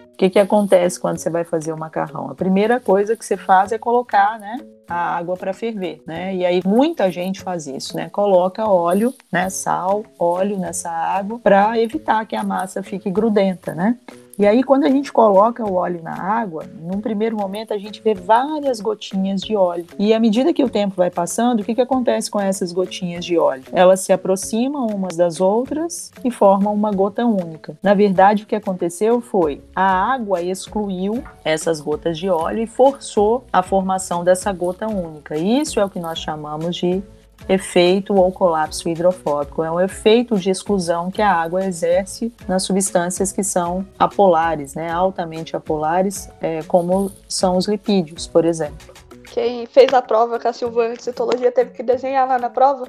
O 0.00 0.16
que, 0.16 0.28
que 0.28 0.38
acontece 0.40 0.98
quando 0.98 1.18
você 1.18 1.30
vai 1.30 1.44
fazer 1.44 1.72
o 1.72 1.78
macarrão? 1.78 2.28
A 2.28 2.34
primeira 2.34 2.80
coisa 2.80 3.16
que 3.16 3.24
você 3.24 3.36
faz 3.36 3.70
é 3.70 3.78
colocar, 3.78 4.40
né, 4.40 4.56
a 4.88 5.16
água 5.16 5.36
para 5.36 5.52
ferver, 5.52 6.02
né? 6.04 6.34
E 6.34 6.44
aí 6.44 6.60
muita 6.66 7.08
gente 7.08 7.40
faz 7.40 7.68
isso, 7.68 7.96
né? 7.96 8.08
Coloca 8.10 8.68
óleo, 8.68 9.14
né, 9.30 9.48
sal, 9.48 10.04
óleo 10.18 10.58
nessa 10.58 10.90
água 10.90 11.38
para 11.38 11.78
evitar 11.78 12.26
que 12.26 12.34
a 12.34 12.42
massa 12.42 12.82
fique 12.82 13.08
grudenta, 13.12 13.76
né? 13.76 13.96
E 14.38 14.46
aí, 14.46 14.62
quando 14.62 14.84
a 14.84 14.90
gente 14.90 15.12
coloca 15.12 15.64
o 15.64 15.74
óleo 15.74 16.02
na 16.02 16.20
água, 16.20 16.64
num 16.80 17.00
primeiro 17.00 17.36
momento 17.36 17.72
a 17.72 17.78
gente 17.78 18.02
vê 18.02 18.14
várias 18.14 18.80
gotinhas 18.80 19.40
de 19.40 19.56
óleo. 19.56 19.86
E 19.98 20.12
à 20.12 20.18
medida 20.18 20.52
que 20.52 20.64
o 20.64 20.68
tempo 20.68 20.96
vai 20.96 21.10
passando, 21.10 21.60
o 21.60 21.64
que, 21.64 21.74
que 21.74 21.80
acontece 21.80 22.30
com 22.30 22.40
essas 22.40 22.72
gotinhas 22.72 23.24
de 23.24 23.38
óleo? 23.38 23.64
Elas 23.72 24.00
se 24.00 24.12
aproximam 24.12 24.86
umas 24.86 25.16
das 25.16 25.40
outras 25.40 26.10
e 26.24 26.30
formam 26.30 26.74
uma 26.74 26.90
gota 26.90 27.24
única. 27.24 27.76
Na 27.82 27.94
verdade, 27.94 28.42
o 28.42 28.46
que 28.46 28.56
aconteceu 28.56 29.20
foi 29.20 29.62
a 29.74 30.14
água 30.14 30.42
excluiu 30.42 31.22
essas 31.44 31.80
gotas 31.80 32.18
de 32.18 32.28
óleo 32.28 32.62
e 32.62 32.66
forçou 32.66 33.44
a 33.52 33.62
formação 33.62 34.24
dessa 34.24 34.52
gota 34.52 34.86
única. 34.86 35.36
Isso 35.36 35.78
é 35.78 35.84
o 35.84 35.90
que 35.90 36.00
nós 36.00 36.18
chamamos 36.18 36.76
de 36.76 37.02
efeito 37.48 38.14
ou 38.14 38.32
colapso 38.32 38.88
hidrofóbico. 38.88 39.62
É 39.62 39.70
um 39.70 39.80
efeito 39.80 40.38
de 40.38 40.50
exclusão 40.50 41.10
que 41.10 41.20
a 41.20 41.30
água 41.30 41.64
exerce 41.64 42.32
nas 42.48 42.62
substâncias 42.62 43.32
que 43.32 43.44
são 43.44 43.86
apolares, 43.98 44.74
né, 44.74 44.90
altamente 44.90 45.54
apolares, 45.56 46.28
é, 46.40 46.62
como 46.62 47.10
são 47.28 47.56
os 47.56 47.66
lipídios, 47.66 48.26
por 48.26 48.44
exemplo. 48.44 48.94
Quem 49.32 49.66
fez 49.66 49.92
a 49.92 50.00
prova 50.00 50.38
com 50.38 50.48
a 50.48 50.52
Silvana 50.52 50.94
de 50.94 51.02
citologia 51.02 51.50
teve 51.50 51.72
que 51.72 51.82
desenhar 51.82 52.26
lá 52.26 52.38
na 52.38 52.48
prova 52.48 52.84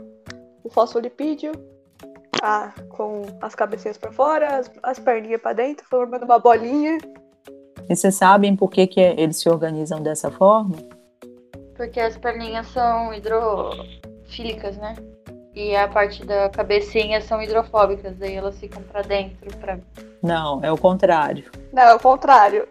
o 0.63 0.69
fosfolipídio, 0.69 1.51
a, 2.41 2.71
com 2.89 3.23
as 3.41 3.55
cabecinhas 3.55 3.97
para 3.97 4.11
fora, 4.11 4.57
as, 4.57 4.71
as 4.83 4.99
perninhas 4.99 5.41
para 5.41 5.53
dentro, 5.53 5.85
formando 5.89 6.23
uma 6.23 6.39
bolinha. 6.39 6.97
E 7.89 7.95
vocês 7.95 8.15
sabem 8.15 8.55
por 8.55 8.69
que, 8.69 8.87
que 8.87 8.99
eles 8.99 9.39
se 9.39 9.49
organizam 9.49 10.01
dessa 10.01 10.31
forma? 10.31 10.75
Porque 11.75 11.99
as 11.99 12.17
perninhas 12.17 12.67
são 12.67 13.13
hidro 13.13 13.71
fílicas, 14.27 14.77
né? 14.77 14.95
E 15.53 15.75
a 15.75 15.87
parte 15.87 16.25
da 16.25 16.49
cabecinha 16.49 17.21
são 17.21 17.41
hidrofóbicas, 17.41 18.17
daí 18.17 18.35
elas 18.35 18.59
ficam 18.59 18.81
para 18.83 19.01
dentro. 19.01 19.55
Pra... 19.57 19.79
Não, 20.21 20.59
é 20.63 20.71
o 20.71 20.77
contrário. 20.77 21.45
Não, 21.71 21.83
é 21.83 21.95
o 21.95 21.99
contrário. 21.99 22.67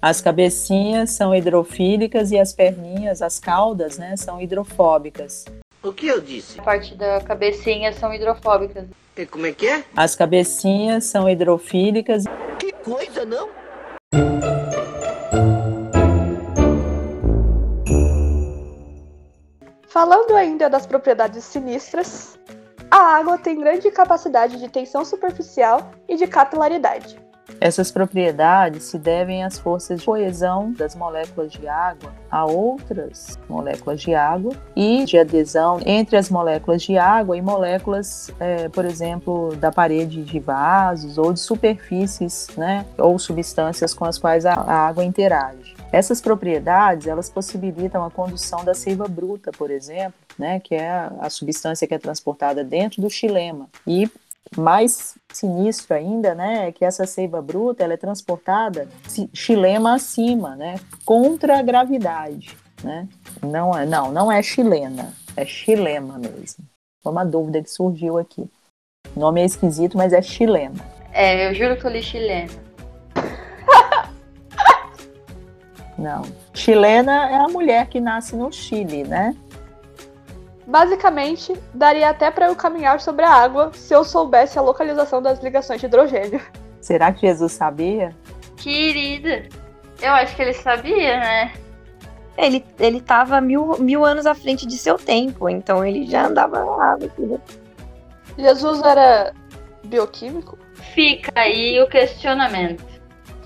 As 0.00 0.20
cabecinhas 0.20 1.10
são 1.10 1.34
hidrofílicas 1.34 2.30
e 2.30 2.38
as 2.38 2.52
perninhas, 2.52 3.20
as 3.20 3.40
caudas, 3.40 3.98
né, 3.98 4.16
são 4.16 4.40
hidrofóbicas. 4.40 5.44
O 5.82 5.92
que 5.92 6.06
eu 6.06 6.20
disse? 6.20 6.60
A 6.60 6.62
parte 6.62 6.94
da 6.94 7.20
cabecinha 7.20 7.92
são 7.92 8.14
hidrofóbicas. 8.14 8.86
E 9.16 9.26
como 9.26 9.46
é 9.46 9.52
que 9.52 9.66
é? 9.66 9.82
As 9.96 10.14
cabecinhas 10.14 11.04
são 11.04 11.28
hidrofílicas. 11.28 12.24
Que 12.60 12.72
coisa, 12.72 13.24
não? 13.24 13.48
Falando 19.98 20.36
ainda 20.36 20.70
das 20.70 20.86
propriedades 20.86 21.42
sinistras, 21.42 22.38
a 22.88 23.16
água 23.16 23.36
tem 23.36 23.58
grande 23.58 23.90
capacidade 23.90 24.56
de 24.56 24.68
tensão 24.68 25.04
superficial 25.04 25.90
e 26.08 26.14
de 26.14 26.24
capilaridade. 26.28 27.18
Essas 27.60 27.90
propriedades 27.90 28.84
se 28.84 28.96
devem 28.96 29.42
às 29.42 29.58
forças 29.58 29.98
de 29.98 30.06
coesão 30.06 30.70
das 30.70 30.94
moléculas 30.94 31.50
de 31.50 31.66
água 31.66 32.12
a 32.30 32.44
outras 32.44 33.36
moléculas 33.48 34.00
de 34.00 34.14
água 34.14 34.52
e 34.76 35.04
de 35.04 35.18
adesão 35.18 35.80
entre 35.84 36.16
as 36.16 36.30
moléculas 36.30 36.80
de 36.82 36.96
água 36.96 37.36
e 37.36 37.42
moléculas, 37.42 38.30
é, 38.38 38.68
por 38.68 38.84
exemplo, 38.84 39.56
da 39.56 39.72
parede 39.72 40.22
de 40.22 40.38
vasos 40.38 41.18
ou 41.18 41.32
de 41.32 41.40
superfícies, 41.40 42.46
né, 42.56 42.86
ou 42.96 43.18
substâncias 43.18 43.92
com 43.92 44.04
as 44.04 44.16
quais 44.16 44.46
a, 44.46 44.52
água 44.52 45.04
interage. 45.04 45.74
Essas 45.90 46.20
propriedades, 46.20 47.06
elas 47.06 47.30
possibilitam 47.30 48.04
a 48.04 48.10
condução 48.10 48.62
da 48.64 48.74
seiva 48.74 49.08
bruta, 49.08 49.50
por 49.50 49.70
exemplo, 49.70 50.14
né, 50.38 50.60
que 50.60 50.74
é 50.74 51.08
a 51.18 51.30
substância 51.30 51.86
que 51.86 51.94
é 51.94 51.98
transportada 51.98 52.62
dentro 52.62 53.00
do 53.00 53.08
xilema. 53.08 53.68
E 53.86 54.08
mais 54.56 55.16
sinistro 55.32 55.94
ainda, 55.94 56.34
né, 56.34 56.68
é 56.68 56.72
que 56.72 56.84
essa 56.84 57.06
seiva 57.06 57.40
bruta, 57.40 57.82
ela 57.82 57.94
é 57.94 57.96
transportada 57.96 58.86
xilema 59.32 59.94
acima, 59.94 60.54
né, 60.56 60.76
contra 61.06 61.58
a 61.58 61.62
gravidade, 61.62 62.56
né? 62.82 63.08
Não 63.42 63.76
é, 63.76 63.86
não, 63.86 64.12
não 64.12 64.30
é 64.30 64.42
chilena, 64.42 65.12
é 65.36 65.44
xilema 65.44 66.18
mesmo. 66.18 66.64
Foi 67.02 67.12
uma 67.12 67.24
dúvida 67.24 67.62
que 67.62 67.70
surgiu 67.70 68.18
aqui. 68.18 68.48
O 69.16 69.20
nome 69.20 69.40
é 69.40 69.44
esquisito, 69.46 69.96
mas 69.96 70.12
é 70.12 70.20
chilema. 70.20 70.76
É, 71.12 71.48
eu 71.48 71.54
juro 71.54 71.76
que 71.76 71.86
eu 71.86 71.90
li 71.90 72.02
chilena. 72.02 72.67
Não. 75.98 76.22
Chilena 76.54 77.28
é 77.28 77.34
a 77.34 77.48
mulher 77.48 77.88
que 77.88 78.00
nasce 78.00 78.36
no 78.36 78.52
Chile, 78.52 79.02
né? 79.02 79.34
Basicamente, 80.64 81.54
daria 81.74 82.10
até 82.10 82.30
para 82.30 82.46
eu 82.46 82.54
caminhar 82.54 83.00
sobre 83.00 83.24
a 83.24 83.30
água 83.30 83.72
se 83.74 83.92
eu 83.92 84.04
soubesse 84.04 84.58
a 84.58 84.62
localização 84.62 85.20
das 85.20 85.42
ligações 85.42 85.80
de 85.80 85.86
hidrogênio. 85.86 86.40
Será 86.80 87.12
que 87.12 87.26
Jesus 87.26 87.52
sabia? 87.52 88.14
Querida, 88.56 89.48
eu 90.00 90.12
acho 90.12 90.36
que 90.36 90.42
ele 90.42 90.52
sabia, 90.52 91.18
né? 91.18 91.52
Ele, 92.36 92.64
ele 92.78 93.00
tava 93.00 93.40
mil, 93.40 93.76
mil 93.78 94.04
anos 94.04 94.24
à 94.24 94.34
frente 94.34 94.64
de 94.66 94.78
seu 94.78 94.96
tempo, 94.96 95.48
então 95.48 95.84
ele 95.84 96.06
já 96.06 96.26
andava 96.26 96.62
lá. 96.62 96.96
Jesus 98.38 98.80
era 98.82 99.32
bioquímico? 99.84 100.56
Fica 100.94 101.32
aí 101.34 101.80
o 101.82 101.88
questionamento. 101.88 102.97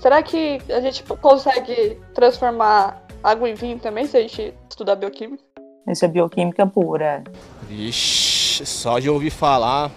Será 0.03 0.21
que 0.21 0.59
a 0.69 0.81
gente 0.81 1.01
consegue 1.01 1.97
transformar 2.13 3.01
água 3.23 3.49
em 3.49 3.53
vinho 3.53 3.79
também 3.79 4.05
se 4.05 4.17
a 4.17 4.19
gente 4.19 4.53
estudar 4.69 4.97
bioquímica? 4.97 5.41
Isso 5.87 6.03
é 6.03 6.09
bioquímica 6.09 6.67
pura. 6.67 7.23
Ixi, 7.69 8.65
só 8.65 8.99
de 8.99 9.09
ouvir 9.09 9.29
falar, 9.29 9.89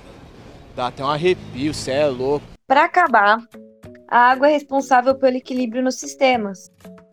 dá 0.77 0.87
até 0.87 1.03
um 1.03 1.09
arrepio, 1.09 1.75
cê 1.75 1.91
é 1.91 2.07
louco. 2.07 2.47
Para 2.69 2.85
acabar, 2.85 3.39
a 4.09 4.31
água 4.31 4.49
é 4.49 4.53
responsável 4.53 5.13
pelo 5.17 5.39
equilíbrio 5.39 5.83
nos 5.83 5.97
sistemas. 5.97 6.71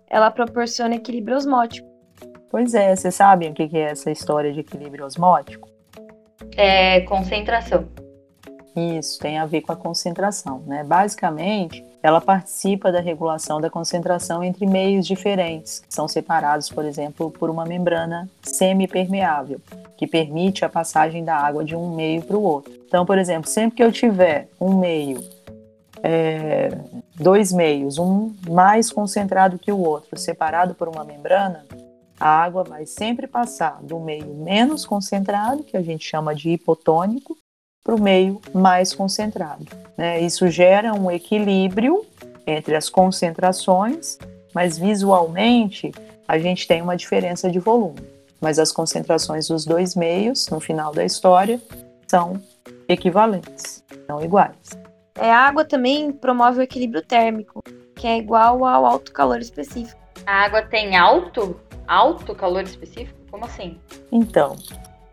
Ela 0.08 0.30
proporciona 0.30 0.94
equilíbrio 0.94 1.36
osmótico. 1.36 1.90
Pois 2.52 2.76
é, 2.76 2.96
vocês 2.96 3.16
sabem 3.16 3.50
o 3.50 3.54
que 3.56 3.76
é 3.76 3.90
essa 3.90 4.12
história 4.12 4.54
de 4.54 4.60
equilíbrio 4.60 5.04
osmótico? 5.04 5.68
É 6.56 7.02
concentração. 7.02 7.88
Isso, 8.76 9.18
tem 9.20 9.40
a 9.40 9.48
ver 9.48 9.62
com 9.62 9.72
a 9.72 9.76
concentração, 9.76 10.60
né? 10.68 10.84
Basicamente, 10.84 11.84
ela 12.04 12.20
participa 12.20 12.92
da 12.92 13.00
regulação 13.00 13.62
da 13.62 13.70
concentração 13.70 14.44
entre 14.44 14.68
meios 14.68 15.08
diferentes, 15.08 15.80
que 15.80 15.94
são 15.94 16.06
separados, 16.06 16.70
por 16.70 16.84
exemplo, 16.84 17.32
por 17.32 17.50
uma 17.50 17.66
membrana 17.66 18.30
semipermeável, 18.42 19.62
que 19.96 20.06
permite 20.06 20.66
a 20.66 20.70
passagem 20.70 21.24
da 21.24 21.38
água 21.38 21.64
de 21.64 21.78
um 21.78 21.96
meio 21.96 22.22
para 22.22 22.36
o 22.36 22.44
outro. 22.44 22.74
Então, 22.86 23.06
por 23.06 23.18
exemplo, 23.18 23.50
sempre 23.50 23.78
que 23.78 23.84
eu 23.84 23.90
tiver 23.90 24.50
um 24.60 24.78
meio, 24.78 25.24
é, 26.04 26.78
dois 27.16 27.54
meios, 27.54 27.98
um 27.98 28.34
mais 28.50 28.92
concentrado 28.92 29.58
que 29.58 29.72
o 29.72 29.80
outro, 29.80 30.20
separado 30.20 30.76
por 30.76 30.90
uma 30.90 31.06
membrana, 31.06 31.66
a 32.20 32.28
água 32.28 32.66
vai 32.66 32.86
sempre 32.86 33.28
passar 33.28 33.82
do 33.82 33.98
meio 33.98 34.28
menos 34.36 34.86
concentrado, 34.86 35.64
que 35.64 35.78
a 35.78 35.82
gente 35.82 36.06
chama 36.06 36.36
de 36.36 36.50
hipotônico, 36.50 37.38
para 37.84 37.96
o 37.96 38.02
meio 38.02 38.40
mais 38.54 38.94
concentrado. 38.94 39.66
Né? 39.98 40.22
Isso 40.22 40.48
gera 40.48 40.94
um 40.94 41.12
equilíbrio 41.12 42.06
entre 42.48 42.76
as 42.76 42.90
concentrações, 42.90 44.18
mas 44.54 44.78
visualmente 44.78 45.92
a 46.28 46.38
gente 46.38 46.68
tem 46.68 46.82
uma 46.82 46.96
diferença 46.96 47.50
de 47.50 47.60
volume. 47.60 48.02
Mas 48.40 48.60
as 48.60 48.72
concentrações 48.72 49.48
dos 49.48 49.66
dois 49.66 49.96
meios, 49.96 50.48
no 50.50 50.60
final 50.60 50.94
da 50.94 51.04
história, 51.04 51.62
são 52.08 52.42
equivalentes, 52.88 53.84
são 54.06 54.24
iguais. 54.24 54.70
É, 55.16 55.32
a 55.32 55.40
água 55.40 55.64
também 55.64 56.12
promove 56.12 56.60
o 56.60 56.62
equilíbrio 56.62 57.02
térmico, 57.02 57.64
que 57.96 58.08
é 58.08 58.18
igual 58.18 58.66
ao 58.66 58.86
alto 58.86 59.12
calor 59.12 59.40
específico. 59.40 60.00
A 60.26 60.46
água 60.46 60.62
tem 60.62 60.96
alto? 60.96 61.60
Alto 61.88 62.34
calor 62.34 62.64
específico? 62.64 63.18
Como 63.30 63.46
assim? 63.46 63.80
Então, 64.12 64.56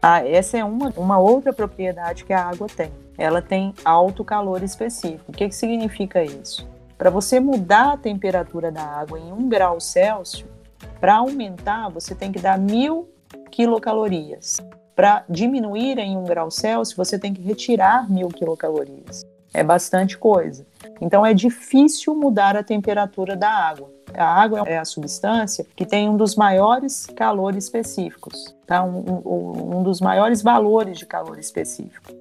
ah, 0.03 0.27
essa 0.27 0.57
é 0.57 0.65
uma, 0.65 0.91
uma 0.97 1.19
outra 1.19 1.53
propriedade 1.53 2.25
que 2.25 2.33
a 2.33 2.45
água 2.45 2.67
tem. 2.69 2.91
Ela 3.19 3.43
tem 3.43 3.75
alto 3.85 4.25
calor 4.25 4.63
específico. 4.63 5.31
O 5.31 5.33
que, 5.33 5.49
que 5.49 5.55
significa 5.55 6.25
isso? 6.25 6.67
Para 6.97 7.11
você 7.11 7.39
mudar 7.39 7.93
a 7.93 7.97
temperatura 7.97 8.73
da 8.73 8.83
água 8.83 9.19
em 9.19 9.31
um 9.31 9.49
grau 9.49 9.79
Celsius, 9.79 10.49
para 10.99 11.17
aumentar, 11.17 11.91
você 11.91 12.15
tem 12.15 12.33
que 12.33 12.39
dar 12.39 12.59
mil 12.59 13.11
quilocalorias. 13.51 14.59
Para 14.97 15.25
diminuir 15.29 15.99
em 15.99 16.17
um 16.17 16.25
grau 16.25 16.51
Celsius, 16.51 16.97
você 16.97 17.19
tem 17.19 17.33
que 17.33 17.43
retirar 17.43 18.09
mil 18.11 18.29
quilocalorias. 18.29 19.23
É 19.53 19.63
bastante 19.63 20.17
coisa. 20.17 20.67
Então 21.01 21.25
é 21.25 21.35
difícil 21.35 22.15
mudar 22.15 22.57
a 22.57 22.63
temperatura 22.63 23.37
da 23.37 23.51
água. 23.51 23.91
A 24.15 24.43
água 24.43 24.63
é 24.67 24.79
a 24.79 24.85
substância 24.85 25.67
que 25.77 25.87
tem 25.87 26.09
um 26.09 26.17
dos 26.17 26.37
maiores 26.37 27.07
calores 27.07 27.65
específicos, 27.65 28.55
tá? 28.67 28.83
um, 28.83 29.23
um, 29.25 29.79
um 29.79 29.83
dos 29.83 30.01
maiores 30.01 30.43
valores 30.43 30.99
de 30.99 31.07
calor 31.07 31.39
específico. 31.39 32.13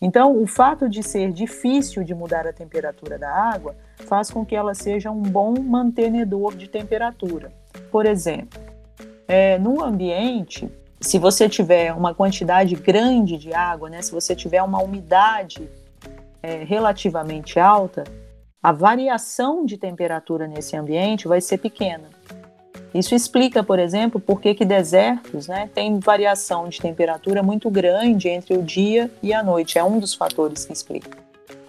Então, 0.00 0.40
o 0.40 0.46
fato 0.46 0.88
de 0.88 1.02
ser 1.02 1.32
difícil 1.32 2.04
de 2.04 2.14
mudar 2.14 2.46
a 2.46 2.52
temperatura 2.52 3.18
da 3.18 3.30
água 3.30 3.74
faz 4.06 4.30
com 4.30 4.44
que 4.44 4.54
ela 4.54 4.74
seja 4.74 5.10
um 5.10 5.22
bom 5.22 5.58
mantenedor 5.58 6.54
de 6.54 6.68
temperatura. 6.68 7.50
Por 7.90 8.04
exemplo, 8.04 8.60
é, 9.26 9.58
no 9.58 9.82
ambiente, 9.82 10.70
se 11.00 11.18
você 11.18 11.48
tiver 11.48 11.92
uma 11.92 12.14
quantidade 12.14 12.74
grande 12.74 13.38
de 13.38 13.54
água, 13.54 13.88
né, 13.88 14.02
se 14.02 14.12
você 14.12 14.36
tiver 14.36 14.62
uma 14.62 14.82
umidade 14.82 15.68
é, 16.42 16.62
relativamente 16.62 17.58
alta, 17.58 18.04
a 18.66 18.72
variação 18.72 19.64
de 19.64 19.78
temperatura 19.78 20.48
nesse 20.48 20.76
ambiente 20.76 21.28
vai 21.28 21.40
ser 21.40 21.56
pequena. 21.56 22.10
Isso 22.92 23.14
explica, 23.14 23.62
por 23.62 23.78
exemplo, 23.78 24.20
por 24.20 24.40
que, 24.40 24.56
que 24.56 24.64
desertos 24.64 25.46
né, 25.46 25.70
têm 25.72 26.00
variação 26.00 26.68
de 26.68 26.80
temperatura 26.80 27.44
muito 27.44 27.70
grande 27.70 28.28
entre 28.28 28.56
o 28.56 28.62
dia 28.64 29.08
e 29.22 29.32
a 29.32 29.40
noite. 29.40 29.78
É 29.78 29.84
um 29.84 30.00
dos 30.00 30.14
fatores 30.14 30.64
que 30.64 30.72
explica. 30.72 31.16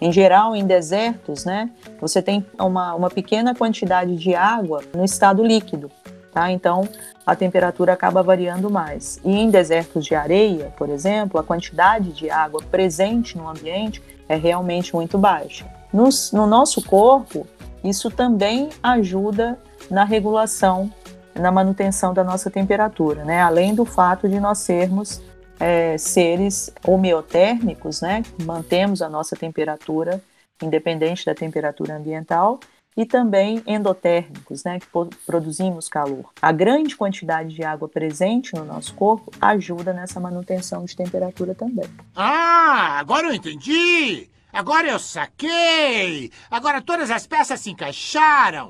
Em 0.01 0.11
geral, 0.11 0.55
em 0.55 0.65
desertos, 0.65 1.45
né, 1.45 1.69
você 2.01 2.19
tem 2.19 2.43
uma, 2.59 2.95
uma 2.95 3.11
pequena 3.11 3.53
quantidade 3.53 4.15
de 4.15 4.33
água 4.33 4.81
no 4.91 5.05
estado 5.05 5.45
líquido. 5.45 5.91
Tá? 6.31 6.49
Então, 6.51 6.89
a 7.23 7.35
temperatura 7.35 7.93
acaba 7.93 8.23
variando 8.23 8.71
mais. 8.71 9.19
E 9.23 9.37
em 9.37 9.51
desertos 9.51 10.03
de 10.03 10.15
areia, 10.15 10.73
por 10.75 10.89
exemplo, 10.89 11.39
a 11.39 11.43
quantidade 11.43 12.11
de 12.11 12.31
água 12.31 12.59
presente 12.71 13.37
no 13.37 13.47
ambiente 13.47 14.01
é 14.27 14.35
realmente 14.35 14.95
muito 14.95 15.15
baixa. 15.15 15.76
No, 15.91 16.09
no 16.33 16.45
nosso 16.45 16.81
corpo, 16.81 17.47
isso 17.83 18.09
também 18.11 18.69
ajuda 18.81 19.57
na 19.89 20.03
regulação, 20.03 20.91
na 21.33 21.51
manutenção 21.51 22.13
da 22.13 22.23
nossa 22.23 22.49
temperatura, 22.49 23.23
né? 23.23 23.41
Além 23.41 23.73
do 23.73 23.85
fato 23.85 24.27
de 24.27 24.39
nós 24.39 24.59
sermos 24.59 25.21
é, 25.59 25.97
seres 25.97 26.71
homeotérmicos, 26.85 28.01
né? 28.01 28.23
Mantemos 28.43 29.01
a 29.01 29.09
nossa 29.09 29.35
temperatura 29.35 30.21
independente 30.61 31.25
da 31.25 31.35
temperatura 31.35 31.95
ambiental 31.95 32.59
e 32.95 33.05
também 33.05 33.61
endotérmicos, 33.67 34.63
né, 34.63 34.79
que 34.79 34.87
produzimos 35.23 35.87
calor. 35.87 36.25
A 36.41 36.51
grande 36.51 36.95
quantidade 36.95 37.53
de 37.53 37.63
água 37.63 37.87
presente 37.87 38.55
no 38.55 38.65
nosso 38.65 38.95
corpo 38.95 39.31
ajuda 39.39 39.93
nessa 39.93 40.19
manutenção 40.19 40.83
de 40.83 40.95
temperatura 40.95 41.53
também. 41.53 41.87
Ah, 42.15 42.97
agora 42.99 43.27
eu 43.27 43.33
entendi! 43.35 44.27
Agora 44.57 44.87
eu 44.87 44.97
saquei! 44.97 46.31
Agora 46.49 46.81
todas 46.81 47.11
as 47.11 47.27
peças 47.27 47.59
se 47.59 47.69
encaixaram! 47.69 48.69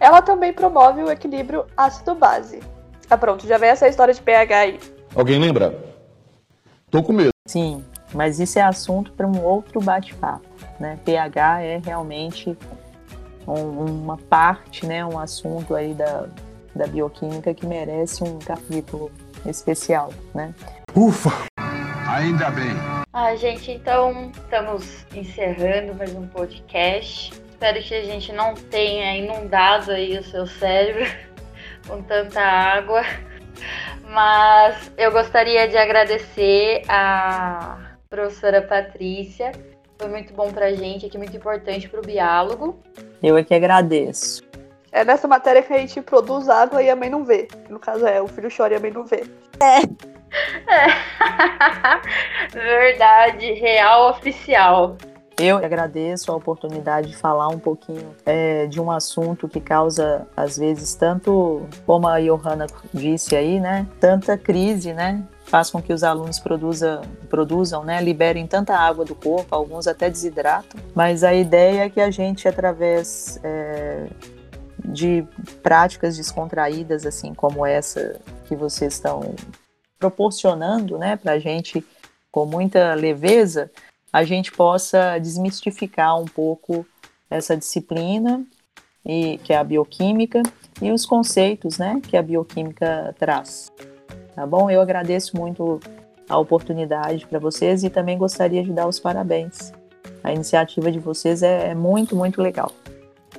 Ela 0.00 0.20
também 0.20 0.52
promove 0.52 1.00
o 1.00 1.08
equilíbrio 1.08 1.64
ácido-base. 1.76 2.58
Ah, 3.08 3.16
pronto, 3.16 3.46
já 3.46 3.56
vem 3.56 3.68
essa 3.68 3.86
história 3.86 4.12
de 4.12 4.20
pH 4.20 4.58
aí. 4.58 4.80
Alguém 5.14 5.38
lembra? 5.38 5.78
Tô 6.90 7.04
com 7.04 7.12
medo. 7.12 7.30
Sim, 7.46 7.84
mas 8.12 8.40
isso 8.40 8.58
é 8.58 8.62
assunto 8.62 9.12
para 9.12 9.28
um 9.28 9.40
outro 9.44 9.80
bate-papo. 9.80 10.48
Né? 10.80 10.98
pH 11.04 11.62
é 11.62 11.78
realmente 11.78 12.58
um, 13.46 13.84
uma 14.02 14.16
parte, 14.16 14.84
né, 14.84 15.06
um 15.06 15.20
assunto 15.20 15.76
aí 15.76 15.94
da, 15.94 16.26
da 16.74 16.88
bioquímica 16.88 17.54
que 17.54 17.64
merece 17.64 18.24
um 18.24 18.40
capítulo 18.40 19.08
especial, 19.46 20.12
né? 20.34 20.52
Ufa! 20.96 21.30
Ainda 22.08 22.50
bem. 22.50 22.97
Ah, 23.10 23.34
gente, 23.34 23.72
então 23.72 24.30
estamos 24.36 25.06
encerrando 25.14 25.94
mais 25.94 26.14
um 26.14 26.26
podcast. 26.28 27.32
Espero 27.48 27.82
que 27.82 27.94
a 27.94 28.04
gente 28.04 28.32
não 28.32 28.52
tenha 28.52 29.16
inundado 29.16 29.92
aí 29.92 30.18
o 30.18 30.22
seu 30.22 30.46
cérebro 30.46 31.06
com 31.88 32.02
tanta 32.02 32.40
água. 32.40 33.02
Mas 34.10 34.92
eu 34.98 35.10
gostaria 35.10 35.66
de 35.66 35.76
agradecer 35.78 36.82
a 36.86 37.96
professora 38.10 38.60
Patrícia. 38.60 39.52
Foi 39.98 40.08
muito 40.08 40.34
bom 40.34 40.52
pra 40.52 40.72
gente, 40.72 41.06
aqui 41.06 41.16
muito 41.16 41.36
importante 41.36 41.88
pro 41.88 42.02
biólogo. 42.02 42.78
Eu 43.22 43.38
é 43.38 43.42
que 43.42 43.54
agradeço. 43.54 44.42
É 44.92 45.02
nessa 45.02 45.26
matéria 45.26 45.62
que 45.62 45.72
a 45.72 45.78
gente 45.78 46.02
produz 46.02 46.48
água 46.48 46.82
e 46.82 46.90
a 46.90 46.96
mãe 46.96 47.08
não 47.08 47.24
vê. 47.24 47.48
No 47.70 47.78
caso 47.78 48.06
é, 48.06 48.20
o 48.20 48.28
filho 48.28 48.50
chora 48.54 48.74
e 48.74 48.76
a 48.76 48.80
mãe 48.80 48.90
não 48.90 49.04
vê. 49.04 49.24
É. 49.60 50.17
é. 50.66 50.88
Verdade, 52.52 53.52
real 53.54 54.10
oficial. 54.10 54.96
Eu 55.38 55.56
agradeço 55.58 56.32
a 56.32 56.34
oportunidade 56.34 57.10
de 57.10 57.16
falar 57.16 57.46
um 57.46 57.60
pouquinho 57.60 58.12
é, 58.26 58.66
de 58.66 58.80
um 58.80 58.90
assunto 58.90 59.48
que 59.48 59.60
causa, 59.60 60.26
às 60.36 60.58
vezes, 60.58 60.96
tanto, 60.96 61.62
como 61.86 62.08
a 62.08 62.20
Johanna 62.20 62.66
disse 62.92 63.36
aí, 63.36 63.60
né? 63.60 63.86
Tanta 64.00 64.36
crise, 64.36 64.92
né? 64.92 65.22
Faz 65.44 65.70
com 65.70 65.80
que 65.80 65.92
os 65.92 66.02
alunos 66.02 66.40
produza, 66.40 67.02
produzam, 67.30 67.84
né? 67.84 68.02
Liberem 68.02 68.48
tanta 68.48 68.74
água 68.74 69.04
do 69.04 69.14
corpo, 69.14 69.54
alguns 69.54 69.86
até 69.86 70.10
desidratam. 70.10 70.80
Mas 70.92 71.22
a 71.22 71.32
ideia 71.32 71.84
é 71.84 71.88
que 71.88 72.00
a 72.00 72.10
gente, 72.10 72.48
através 72.48 73.38
é, 73.44 74.08
de 74.84 75.24
práticas 75.62 76.16
descontraídas, 76.16 77.06
assim 77.06 77.32
como 77.32 77.64
essa 77.64 78.20
que 78.46 78.56
vocês 78.56 78.94
estão 78.94 79.36
proporcionando, 79.98 80.98
né, 80.98 81.16
para 81.16 81.32
a 81.32 81.38
gente 81.38 81.84
com 82.30 82.46
muita 82.46 82.94
leveza, 82.94 83.70
a 84.12 84.22
gente 84.24 84.52
possa 84.52 85.18
desmistificar 85.18 86.18
um 86.18 86.24
pouco 86.24 86.86
essa 87.30 87.56
disciplina 87.56 88.44
e 89.04 89.38
que 89.38 89.52
é 89.52 89.56
a 89.56 89.64
bioquímica 89.64 90.42
e 90.80 90.90
os 90.92 91.04
conceitos, 91.04 91.78
né, 91.78 92.00
que 92.06 92.16
a 92.16 92.22
bioquímica 92.22 93.14
traz. 93.18 93.70
Tá 94.34 94.46
bom? 94.46 94.70
Eu 94.70 94.80
agradeço 94.80 95.36
muito 95.36 95.80
a 96.28 96.38
oportunidade 96.38 97.26
para 97.26 97.38
vocês 97.38 97.82
e 97.82 97.90
também 97.90 98.16
gostaria 98.16 98.62
de 98.62 98.72
dar 98.72 98.86
os 98.86 99.00
parabéns. 99.00 99.72
A 100.22 100.32
iniciativa 100.32 100.92
de 100.92 100.98
vocês 100.98 101.42
é, 101.42 101.70
é 101.70 101.74
muito, 101.74 102.14
muito 102.14 102.40
legal. 102.40 102.70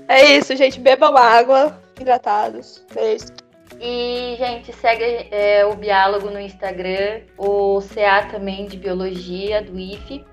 É 0.08 0.38
isso, 0.38 0.56
gente. 0.56 0.80
Bebam 0.80 1.15
água, 1.15 1.80
hidratados. 2.00 2.84
Isso. 2.98 3.32
E, 3.80 4.36
gente, 4.38 4.74
segue 4.74 5.28
é, 5.32 5.65
o 5.65 5.74
Biálogo 5.74 6.30
no 6.30 6.39
Instagram, 6.39 7.22
o 7.38 7.80
CA 7.82 8.26
também 8.26 8.65
de 8.68 8.78
Biologia, 8.78 9.62
do 9.62 9.80
IFE. 9.80 10.26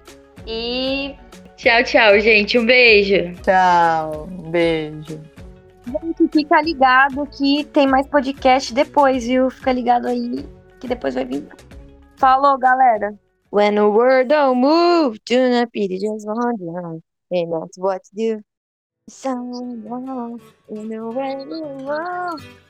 E 0.45 1.15
tchau, 1.57 1.85
tchau, 1.85 2.21
gente. 2.21 2.59
Um 2.59 2.67
beijo. 2.67 3.33
Tchau, 3.43 4.29
um 4.31 4.51
beijo. 4.51 5.21
Gente, 5.87 6.29
fica 6.33 6.61
ligado 6.61 7.25
que 7.27 7.65
tem 7.67 7.87
mais 7.87 8.09
podcast 8.09 8.75
depois, 8.75 9.25
viu? 9.25 9.49
Fica 9.49 9.73
ligado 9.73 10.09
aí 10.09 10.45
que 10.81 10.89
depois 10.89 11.15
vai 11.15 11.25
vir. 11.25 11.47
Falou, 12.17 12.59
galera. 12.59 13.15
When 13.53 13.77
the 13.77 13.83
world 13.83 14.29
don't 14.29 14.61
move, 14.61 15.21
do 15.25 15.49
not 15.51 15.71
pity, 15.71 16.01
just 16.01 16.27
wonder. 16.27 17.01
And 17.31 17.53
that's 17.53 17.79
what 17.79 18.03
to 18.03 18.11
do. 18.15 18.45
Someone 19.09 20.41
in 20.69 20.89
the 20.89 21.01
way 21.01 21.37
you 21.49 22.66